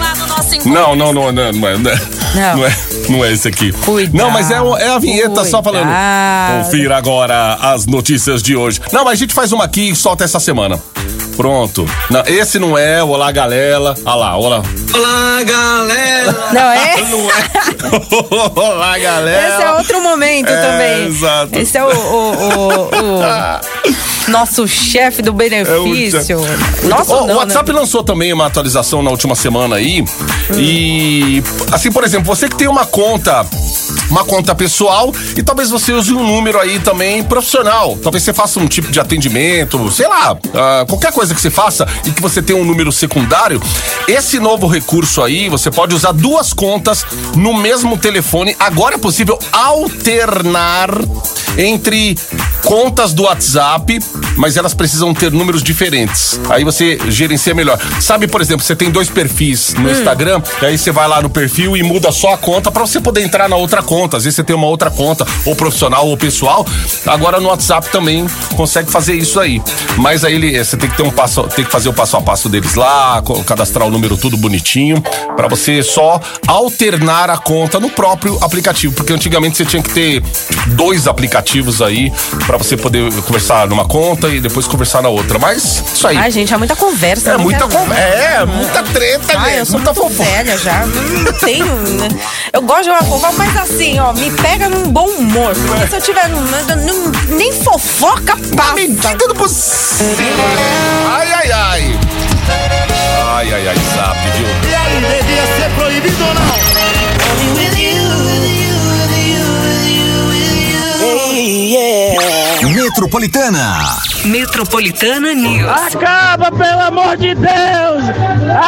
Não, 0.63 0.96
não, 0.96 1.12
não, 1.12 1.32
não, 1.32 1.52
não 1.52 1.67
é. 1.67 1.78
Não 1.78 1.89
é, 1.89 1.96
Não. 2.36 2.58
não 2.58 2.65
é, 2.67 2.78
não 3.10 3.26
é 3.26 3.34
esse 3.34 3.48
aqui. 3.48 3.72
Cuidado. 3.72 4.15
Não, 4.15 4.30
mas 4.30 4.52
é, 4.52 4.54
é 4.54 4.89
a 4.89 5.00
vinheta 5.00 5.43
só 5.43 5.63
falando. 5.63 5.86
Cuidado. 5.86 6.65
Confira 6.65 6.98
agora 6.98 7.56
as 7.56 7.88
notícias 7.88 8.43
de 8.43 8.56
hoje. 8.56 8.80
Não, 8.93 9.04
mas 9.04 9.13
a 9.13 9.15
gente 9.15 9.34
faz 9.34 9.52
uma 9.52 9.63
aqui 9.63 9.89
e 9.89 9.96
solta 9.96 10.24
essa 10.24 10.39
semana. 10.39 10.80
Pronto. 11.38 11.86
Não, 12.10 12.23
esse 12.26 12.58
não 12.58 12.76
é 12.78 13.04
o 13.04 13.10
Olá 13.10 13.32
Galera. 13.32 13.80
Olha 13.80 14.15
lá, 14.15 14.38
olá. 14.38 14.63
Olá, 14.93 15.43
galera! 15.43 16.32
Não 16.52 16.71
é? 16.71 16.97
Não 17.08 17.30
é. 17.30 17.47
Olá, 18.60 18.97
galera. 18.97 19.54
Esse 19.54 19.62
é 19.63 19.71
outro 19.73 20.02
momento 20.02 20.50
É, 20.50 20.62
também. 20.62 21.08
exato. 21.08 21.60
Esse 21.60 21.78
é 21.78 21.84
o, 21.84 21.88
o- 21.89 22.32
o- 22.32 22.89
o 23.19 24.32
nosso 24.32 24.67
chefe 24.67 25.21
do 25.21 25.32
benefício. 25.34 26.39
Nossa, 26.84 27.13
Ó, 27.13 27.28
não, 27.28 27.36
o 27.36 27.38
WhatsApp 27.38 27.71
lançou 27.71 28.04
também 28.04 28.34
uma 28.34 28.47
atualização 28.47 29.04
na 29.04 29.12
última 29.12 29.36
semana 29.36 29.76
aí. 29.76 30.04
E 30.58 31.43
assim, 31.71 31.91
por 31.91 32.04
exemplo, 32.04 32.26
você 32.26 32.50
que 32.50 32.56
tem 32.56 32.67
uma 32.67 32.86
conta, 32.86 33.45
uma 34.10 34.24
conta 34.24 34.56
pessoal 34.56 35.13
e 35.36 35.43
talvez 35.43 35.70
você 35.70 35.93
use 35.93 36.13
um 36.13 36.26
número 36.26 36.60
aí 36.60 36.80
também 36.80 37.24
profissional. 37.24 37.98
Talvez 38.02 38.24
você 38.24 38.34
faça 38.34 38.60
um 38.60 38.67
tipo 38.67 38.91
de 38.91 39.00
atendimento, 39.00 39.91
sei 39.91 40.08
lá, 40.08 40.38
ah, 40.54 40.86
qualquer 40.88 41.12
coisa 41.12 41.34
que 41.34 41.41
você 41.41 41.50
faça 41.50 41.88
e 42.06 42.12
que 42.12 42.22
você 42.22 42.41
tenha 42.41 42.60
um 42.60 42.65
número 42.65 42.91
secundário. 42.91 43.62
Esse 44.08 44.39
novo 44.39 44.67
recurso 44.67 45.22
aí, 45.22 45.50
você 45.50 45.70
pode 45.70 45.93
usar 45.93 46.12
duas 46.12 46.54
contas 46.54 47.06
no 47.36 47.54
mesmo 47.54 47.98
telefone. 47.98 48.56
Agora 48.60 48.96
é 48.96 48.98
possível 48.98 49.38
alternar 49.52 50.89
entre 51.58 52.15
contas 52.63 53.13
do 53.13 53.24
WhatsApp, 53.24 54.00
mas 54.36 54.58
elas 54.58 54.74
precisam 54.74 55.13
ter 55.13 55.32
números 55.32 55.63
diferentes. 55.63 56.39
Aí 56.50 56.63
você 56.63 57.00
gerencia 57.08 57.54
melhor. 57.54 57.80
Sabe, 58.00 58.28
por 58.28 58.41
exemplo, 58.41 58.63
você 58.63 58.76
tem 58.76 58.91
dois 58.91 59.10
perfis 59.10 59.74
no 59.74 59.89
Instagram, 59.89 60.41
e 60.62 60.65
aí 60.65 60.78
você 60.78 60.91
vai 60.91 61.08
lá 61.08 61.22
no 61.22 61.30
perfil 61.30 61.76
e 61.76 61.84
muda 61.84 62.12
só 62.12 62.34
a 62.34 62.38
conta 62.38 62.72
para 62.72 62.86
você 62.86 63.00
poder 63.00 63.22
entrar 63.22 63.50
na 63.50 63.56
outra 63.56 63.82
conta. 63.82 63.97
Às 64.06 64.24
vezes 64.26 64.36
você 64.36 64.44
tem 64.44 64.56
uma 64.56 64.68
outra 64.68 64.92
conta, 64.92 65.26
ou 65.46 65.56
profissional 65.56 66.08
ou 66.08 66.16
pessoal. 66.16 66.66
Agora 67.06 67.40
no 67.40 67.48
WhatsApp 67.50 67.90
também 67.90 68.28
consegue 68.56 68.92
fazer 68.92 69.14
isso 69.16 69.40
aí. 69.40 69.62
Mas 69.98 70.24
aí 70.24 70.36
ele, 70.36 70.64
você 70.64 70.78
tem 70.78 70.90
que 70.90 70.96
ter 70.98 71.04
um 71.04 71.10
passo, 71.12 71.44
tem 71.44 71.66
que 71.66 71.72
fazer 71.72 71.90
o 71.90 71.94
passo 71.94 72.18
a 72.18 72.22
passo 72.22 72.50
deles 72.50 72.76
lá, 72.76 73.22
cadastrar 73.46 73.88
o 73.88 73.92
número 73.92 74.16
tudo 74.18 74.38
bonitinho, 74.38 75.02
para 75.36 75.48
você 75.48 75.82
só 75.82 76.20
alternar 76.48 77.30
a 77.30 77.38
conta 77.38 77.80
no 77.80 77.90
próprio 77.90 78.38
aplicativo, 78.42 78.94
porque 78.94 79.14
antigamente 79.14 79.58
você 79.58 79.66
tinha 79.66 79.82
que 79.82 79.90
ter 79.90 80.24
dois 80.68 81.08
aplicativos 81.08 81.82
aí 81.82 82.12
para 82.46 82.58
você 82.58 82.76
poder 82.78 83.12
conversar 83.24 83.68
numa 83.68 83.86
conta 83.86 84.28
e 84.30 84.40
depois 84.40 84.68
conversar 84.68 85.02
na 85.02 85.10
outra. 85.10 85.40
Mas 85.40 85.84
isso 85.94 86.08
aí. 86.08 86.18
Ai, 86.18 86.32
gente, 86.32 86.54
é 86.54 86.58
muita 86.58 86.76
conversa. 86.76 87.32
é 87.32 87.38
muita 87.38 87.68
conversa. 87.68 88.04
É, 88.04 88.46
muita 88.46 88.84
treta, 88.84 89.38
Ai, 89.38 89.50
gente. 89.50 89.60
eu 89.60 89.66
sou 89.66 89.80
muita 89.80 89.94
muito 89.94 90.16
fofoca. 90.16 90.30
velha 90.30 90.58
já. 90.58 90.86
Não 90.86 91.34
tenho. 91.34 91.66
né? 91.66 92.08
Eu 92.54 92.62
gosto 92.62 92.84
de 92.84 92.90
uma 92.90 93.02
fofoca, 93.04 93.34
mas 93.38 93.58
assim, 93.58 93.87
ó, 94.00 94.13
me 94.13 94.30
pega 94.32 94.67
num 94.69 94.91
bom 94.91 95.08
humor. 95.08 95.54
Porque 95.67 95.88
se 95.88 95.95
eu 95.95 96.02
tiver 96.02 96.28
num. 96.30 96.41
num- 96.41 97.12
nem 97.38 97.52
fofoca 97.54 98.36
passa. 98.56 98.73
medida 98.73 99.15
do 99.28 99.36
possível. 99.36 100.36
Ai, 101.10 101.34
ai, 101.34 101.52
ai. 101.52 102.00
Ai, 103.36 103.54
ai, 103.54 103.67
ai, 103.67 103.76
zap, 103.95 104.17
viu? 104.38 104.47
E 104.69 104.76
aí, 104.76 105.21
devia 105.21 105.45
ser 105.58 105.69
proibido 105.76 106.23
ou 106.26 106.34
não? 106.34 106.58
Metropolitana. 112.73 113.97
Metropolitana 114.26 115.34
News. 115.34 115.69
Acaba, 115.69 116.52
pelo 116.52 116.82
amor 116.82 117.15
de 117.17 117.36
Deus! 117.36 118.04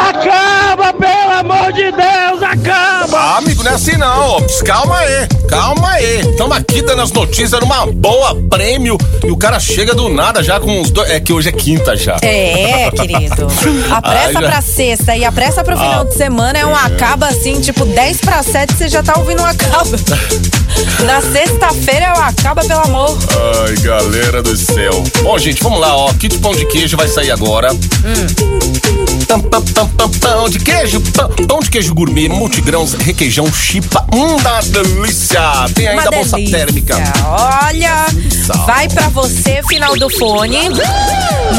Acaba, 0.10 0.94
pelo 0.94 1.32
amor 1.40 1.74
de 1.74 1.92
Deus! 1.92 2.44
Acaba! 2.44 3.09
Ah, 3.22 3.38
amigo, 3.38 3.64
não 3.64 3.72
é 3.72 3.76
assim 3.76 3.98
não. 3.98 4.08
ó. 4.38 4.42
Calma 4.66 4.98
aí, 4.98 5.28
calma 5.50 5.90
aí. 5.92 6.22
Estamos 6.22 6.56
aqui 6.56 6.82
dando 6.82 7.02
as 7.02 7.12
notícias 7.12 7.60
numa 7.60 7.86
boa 7.88 8.34
prêmio 8.50 8.98
e 9.24 9.30
o 9.30 9.36
cara 9.36 9.60
chega 9.60 9.94
do 9.94 10.08
nada 10.08 10.42
já 10.42 10.58
com 10.60 10.82
os 10.82 10.90
dois. 10.90 11.10
É 11.10 11.20
que 11.20 11.34
hoje 11.34 11.50
é 11.50 11.52
quinta 11.52 11.98
já. 11.98 12.16
É, 12.22 12.90
querido. 12.92 13.48
A 13.92 14.02
pressa 14.02 14.34
já- 14.34 14.40
pra 14.42 14.62
sexta 14.62 15.16
e 15.18 15.26
a 15.26 15.32
pressa 15.32 15.64
pro 15.64 15.76
final 15.76 16.02
Ah, 16.02 16.04
de 16.06 16.14
semana 16.16 16.60
é 16.60 16.66
um 16.66 16.74
acaba 16.76 17.28
assim, 17.28 17.60
tipo 17.60 17.86
10 17.86 18.22
pra 18.22 18.42
7, 18.42 18.74
você 18.74 18.88
já 18.88 19.04
tá 19.04 19.14
ouvindo 19.18 19.42
um 19.42 19.46
acaba. 19.46 19.84
Na 21.06 21.20
sexta-feira 21.22 22.06
é 22.06 22.14
o 22.14 22.22
acaba, 22.22 22.64
pelo 22.64 22.80
amor. 22.82 23.18
Ai, 23.68 23.76
galera 23.78 24.42
do 24.42 24.56
céu. 24.56 25.04
Bom, 25.24 25.38
gente, 25.38 25.62
vamos 25.62 25.80
lá, 25.80 25.96
ó. 25.96 26.14
Kit 26.14 26.38
pão 26.38 26.52
de 26.54 26.66
queijo 26.66 26.96
vai 26.96 27.08
sair 27.08 27.32
agora. 27.32 27.70
Pão, 29.28 29.42
pão, 29.42 29.62
pão, 29.62 29.88
pão, 29.90 30.10
pão 30.10 30.50
de 30.50 30.60
queijo, 30.60 31.02
pão, 31.14 31.30
pão 31.48 31.60
de 31.60 31.70
queijo 31.70 31.94
gourmet, 31.94 32.28
multigrãos, 32.30 32.94
requeijão, 33.10 33.52
chipa. 33.52 34.06
Hum, 34.14 34.38
da 34.38 34.62
delícia. 34.62 35.42
Tem 35.74 35.88
ainda 35.88 36.02
Uma 36.04 36.08
a 36.10 36.12
bolsa 36.12 36.36
delícia. 36.36 36.58
térmica. 36.60 36.96
Olha, 37.26 38.06
vai 38.68 38.88
pra 38.88 39.10
você, 39.10 39.62
final 39.68 39.96
do 39.98 40.10
fone. 40.12 40.70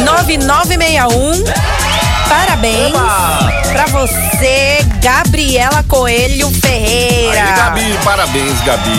9961. 0.04 1.44
Parabéns. 2.28 2.92
Pra 3.72 3.86
você, 3.86 4.78
Gabriela 5.02 5.82
Coelho 5.88 6.50
Ferreira. 6.52 7.42
Aí, 7.42 7.52
Gabi, 7.56 7.98
parabéns, 8.04 8.60
Gabi. 8.64 8.90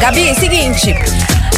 Gabi, 0.00 0.28
é 0.30 0.34
seguinte. 0.34 0.92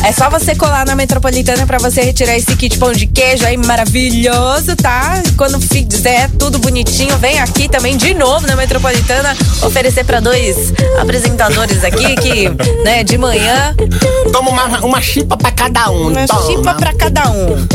É 0.07 0.13
só 0.13 0.31
você 0.31 0.55
colar 0.55 0.87
na 0.87 0.95
Metropolitana 0.95 1.67
pra 1.67 1.79
você 1.79 2.01
retirar 2.01 2.37
esse 2.37 2.55
kit 2.55 2.79
pão 2.79 2.93
de 2.93 3.09
queijo 3.09 3.45
aí 3.45 3.57
maravilhoso, 3.57 4.77
tá? 4.77 5.21
Quando 5.37 5.61
fizer 5.61 6.31
tudo 6.39 6.61
bonitinho, 6.61 7.19
vem 7.19 7.41
aqui 7.41 7.69
também 7.69 7.97
de 7.97 8.15
novo 8.15 8.47
na 8.47 8.55
Metropolitana 8.55 9.37
oferecer 9.63 10.05
pra 10.05 10.21
dois 10.21 10.73
apresentadores 11.01 11.83
aqui 11.83 12.15
que, 12.15 12.49
né, 12.85 13.03
de 13.03 13.19
manhã, 13.19 13.75
Toma 14.33 14.51
uma, 14.51 14.81
uma 14.85 15.01
chipa 15.01 15.37
pra 15.37 15.51
cada 15.51 15.91
um. 15.91 16.09
uma 16.09 16.27
toma. 16.27 16.47
chipa 16.47 16.75
pra 16.75 16.93
cada 16.93 17.31
um. 17.31 17.67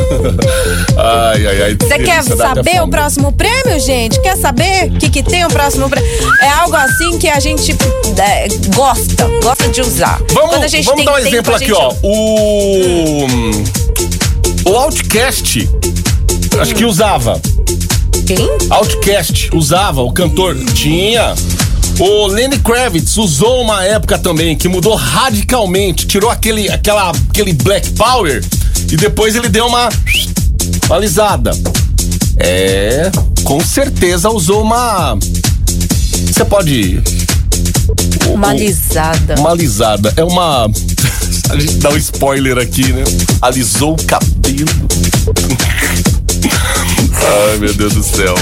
Ai, 0.98 1.48
ai, 1.48 1.62
ai. 1.64 1.78
Você 1.80 2.00
quer 2.00 2.24
saber 2.24 2.82
o 2.82 2.88
próximo 2.88 3.32
prêmio, 3.34 3.80
gente? 3.80 4.20
Quer 4.22 4.38
saber 4.38 4.92
o 4.92 5.00
que, 5.00 5.10
que 5.10 5.24
tem 5.24 5.46
o 5.46 5.50
próximo 5.50 5.90
prêmio? 5.90 6.10
É 6.42 6.50
algo 6.50 6.76
assim 6.76 7.18
que 7.18 7.28
a 7.30 7.40
gente 7.40 7.76
é, 8.18 8.48
gosta, 8.76 9.28
gosta 9.42 9.70
de 9.70 9.82
usar. 9.82 10.22
Vamos, 10.34 10.52
Quando 10.52 10.64
a 10.64 10.68
gente 10.68 10.86
vamos 10.86 10.98
tem 10.98 11.06
dar 11.06 11.12
um 11.14 11.16
tempo, 11.16 11.28
exemplo 11.30 11.56
aqui, 11.56 11.66
gente 11.66 11.74
ó. 11.76 11.94
O. 12.04 12.21
O 14.66 14.76
Outcast. 14.78 15.68
Acho 16.60 16.76
que 16.76 16.86
usava. 16.86 17.42
Quem? 18.28 18.48
Outcast 18.70 19.50
usava, 19.54 20.02
o 20.02 20.12
cantor 20.12 20.56
tinha. 20.74 21.34
O 22.00 22.28
Lenny 22.28 22.58
Kravitz 22.60 23.18
usou 23.18 23.62
uma 23.62 23.84
época 23.84 24.18
também 24.18 24.56
que 24.56 24.68
mudou 24.68 24.96
radicalmente, 24.96 26.06
tirou 26.08 26.30
aquele, 26.30 26.70
aquela, 26.70 27.12
aquele 27.30 27.54
Black 27.54 27.90
Power 27.92 28.44
e 28.92 28.96
depois 28.96 29.36
ele 29.36 29.50
deu 29.50 29.66
uma 29.68 29.90
alisada. 30.90 31.52
É, 32.38 33.12
com 33.44 33.60
certeza 33.64 34.30
usou 34.30 34.62
uma. 34.62 35.18
Você 36.32 36.46
pode. 36.46 37.02
o- 38.30 38.38
Malizada. 38.38 39.36
Uma 39.40 39.52
alisada. 39.52 40.14
É 40.16 40.24
uma. 40.24 40.68
A 41.52 41.60
gente 41.60 41.76
dá 41.80 41.90
um 41.90 41.98
spoiler 41.98 42.58
aqui, 42.58 42.94
né? 42.94 43.04
Alisou 43.42 43.94
o 43.94 44.06
cabelo. 44.06 44.32
Ai, 47.52 47.58
meu 47.58 47.74
Deus 47.74 47.94
do 47.94 48.02
céu. 48.02 48.34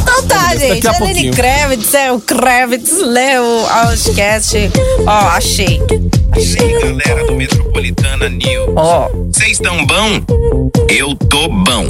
Então 0.00 0.22
tá, 0.28 0.54
gente. 0.54 0.86
a 0.86 0.90
É 0.90 0.92
Lenny 0.92 0.98
pouquinho. 0.98 1.34
Kravitz, 1.34 1.94
é 1.94 2.12
o 2.12 2.20
Kravitz, 2.20 2.92
leu 3.00 3.42
o 3.42 3.66
Outcast. 3.66 4.56
Ó, 5.04 5.10
achei. 5.10 5.80
Galera 6.80 7.26
do 7.26 7.34
Metropolitana 7.34 8.28
News. 8.28 8.68
Ó. 8.76 9.08
Vocês 9.32 9.58
tão 9.58 9.84
bom? 9.84 10.20
Eu 10.88 11.16
tô 11.16 11.48
bom. 11.48 11.84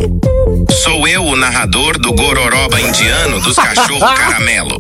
Sou 0.83 1.07
eu 1.07 1.23
o 1.23 1.37
narrador 1.37 1.99
do 1.99 2.15
Gororoba 2.15 2.81
indiano 2.81 3.39
dos 3.43 3.57
cachorro 3.57 4.01
caramelo. 4.17 4.79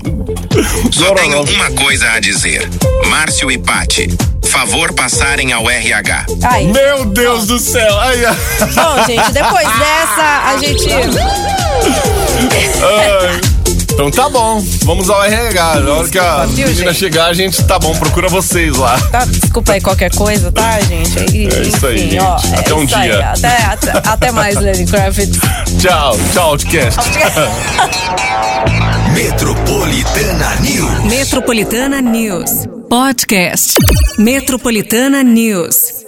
Só 0.92 1.14
tenho 1.14 1.42
uma 1.42 1.70
coisa 1.70 2.10
a 2.10 2.20
dizer. 2.20 2.68
Márcio 3.08 3.50
e 3.50 3.58
Pati, 3.58 4.08
favor 4.44 4.92
passarem 4.92 5.52
ao 5.52 5.70
RH. 5.70 6.26
Aí. 6.42 6.66
Meu 6.66 7.04
Deus 7.06 7.46
do 7.46 7.58
céu. 7.58 7.98
Ai, 8.00 8.24
ai. 8.24 8.36
Bom, 8.74 9.04
gente, 9.06 9.32
depois 9.32 9.68
dessa, 9.78 10.42
a 10.46 10.56
gente. 10.58 10.88
Ai. 12.82 13.61
Então 13.92 14.10
tá 14.10 14.28
bom, 14.28 14.60
vamos 14.84 15.08
ao 15.10 15.22
RH. 15.22 15.80
Na 15.80 15.92
hora 15.92 16.08
que 16.08 16.18
a 16.18 16.44
Viu, 16.46 16.66
menina 16.66 16.92
gente? 16.92 16.98
chegar, 16.98 17.26
a 17.26 17.34
gente 17.34 17.62
tá 17.64 17.78
bom, 17.78 17.94
procura 17.94 18.28
vocês 18.28 18.76
lá. 18.76 18.98
Tá, 19.10 19.24
desculpa 19.26 19.72
aí 19.72 19.80
qualquer 19.80 20.10
coisa, 20.14 20.50
tá, 20.50 20.80
gente? 20.80 21.18
E, 21.36 21.46
É 21.48 21.62
isso 21.62 21.86
aí, 21.86 22.06
enfim, 22.06 22.18
ó, 22.18 22.38
gente. 22.38 22.54
é 22.54 22.58
Até 22.58 22.74
um 22.74 22.84
isso 22.84 22.96
aí. 22.96 23.10
dia. 23.10 23.30
Até, 23.30 23.56
até, 23.64 23.92
até 24.08 24.32
mais, 24.32 24.56
Lenny 24.58 24.86
Kravitz. 24.86 25.38
Tchau, 25.80 26.16
tchau, 26.32 26.48
Outcast. 26.50 26.98
Metropolitana 29.14 30.56
News. 30.60 31.04
Metropolitana 31.04 32.00
News. 32.00 32.50
Podcast. 32.88 33.74
Metropolitana 34.18 35.22
News. 35.22 36.01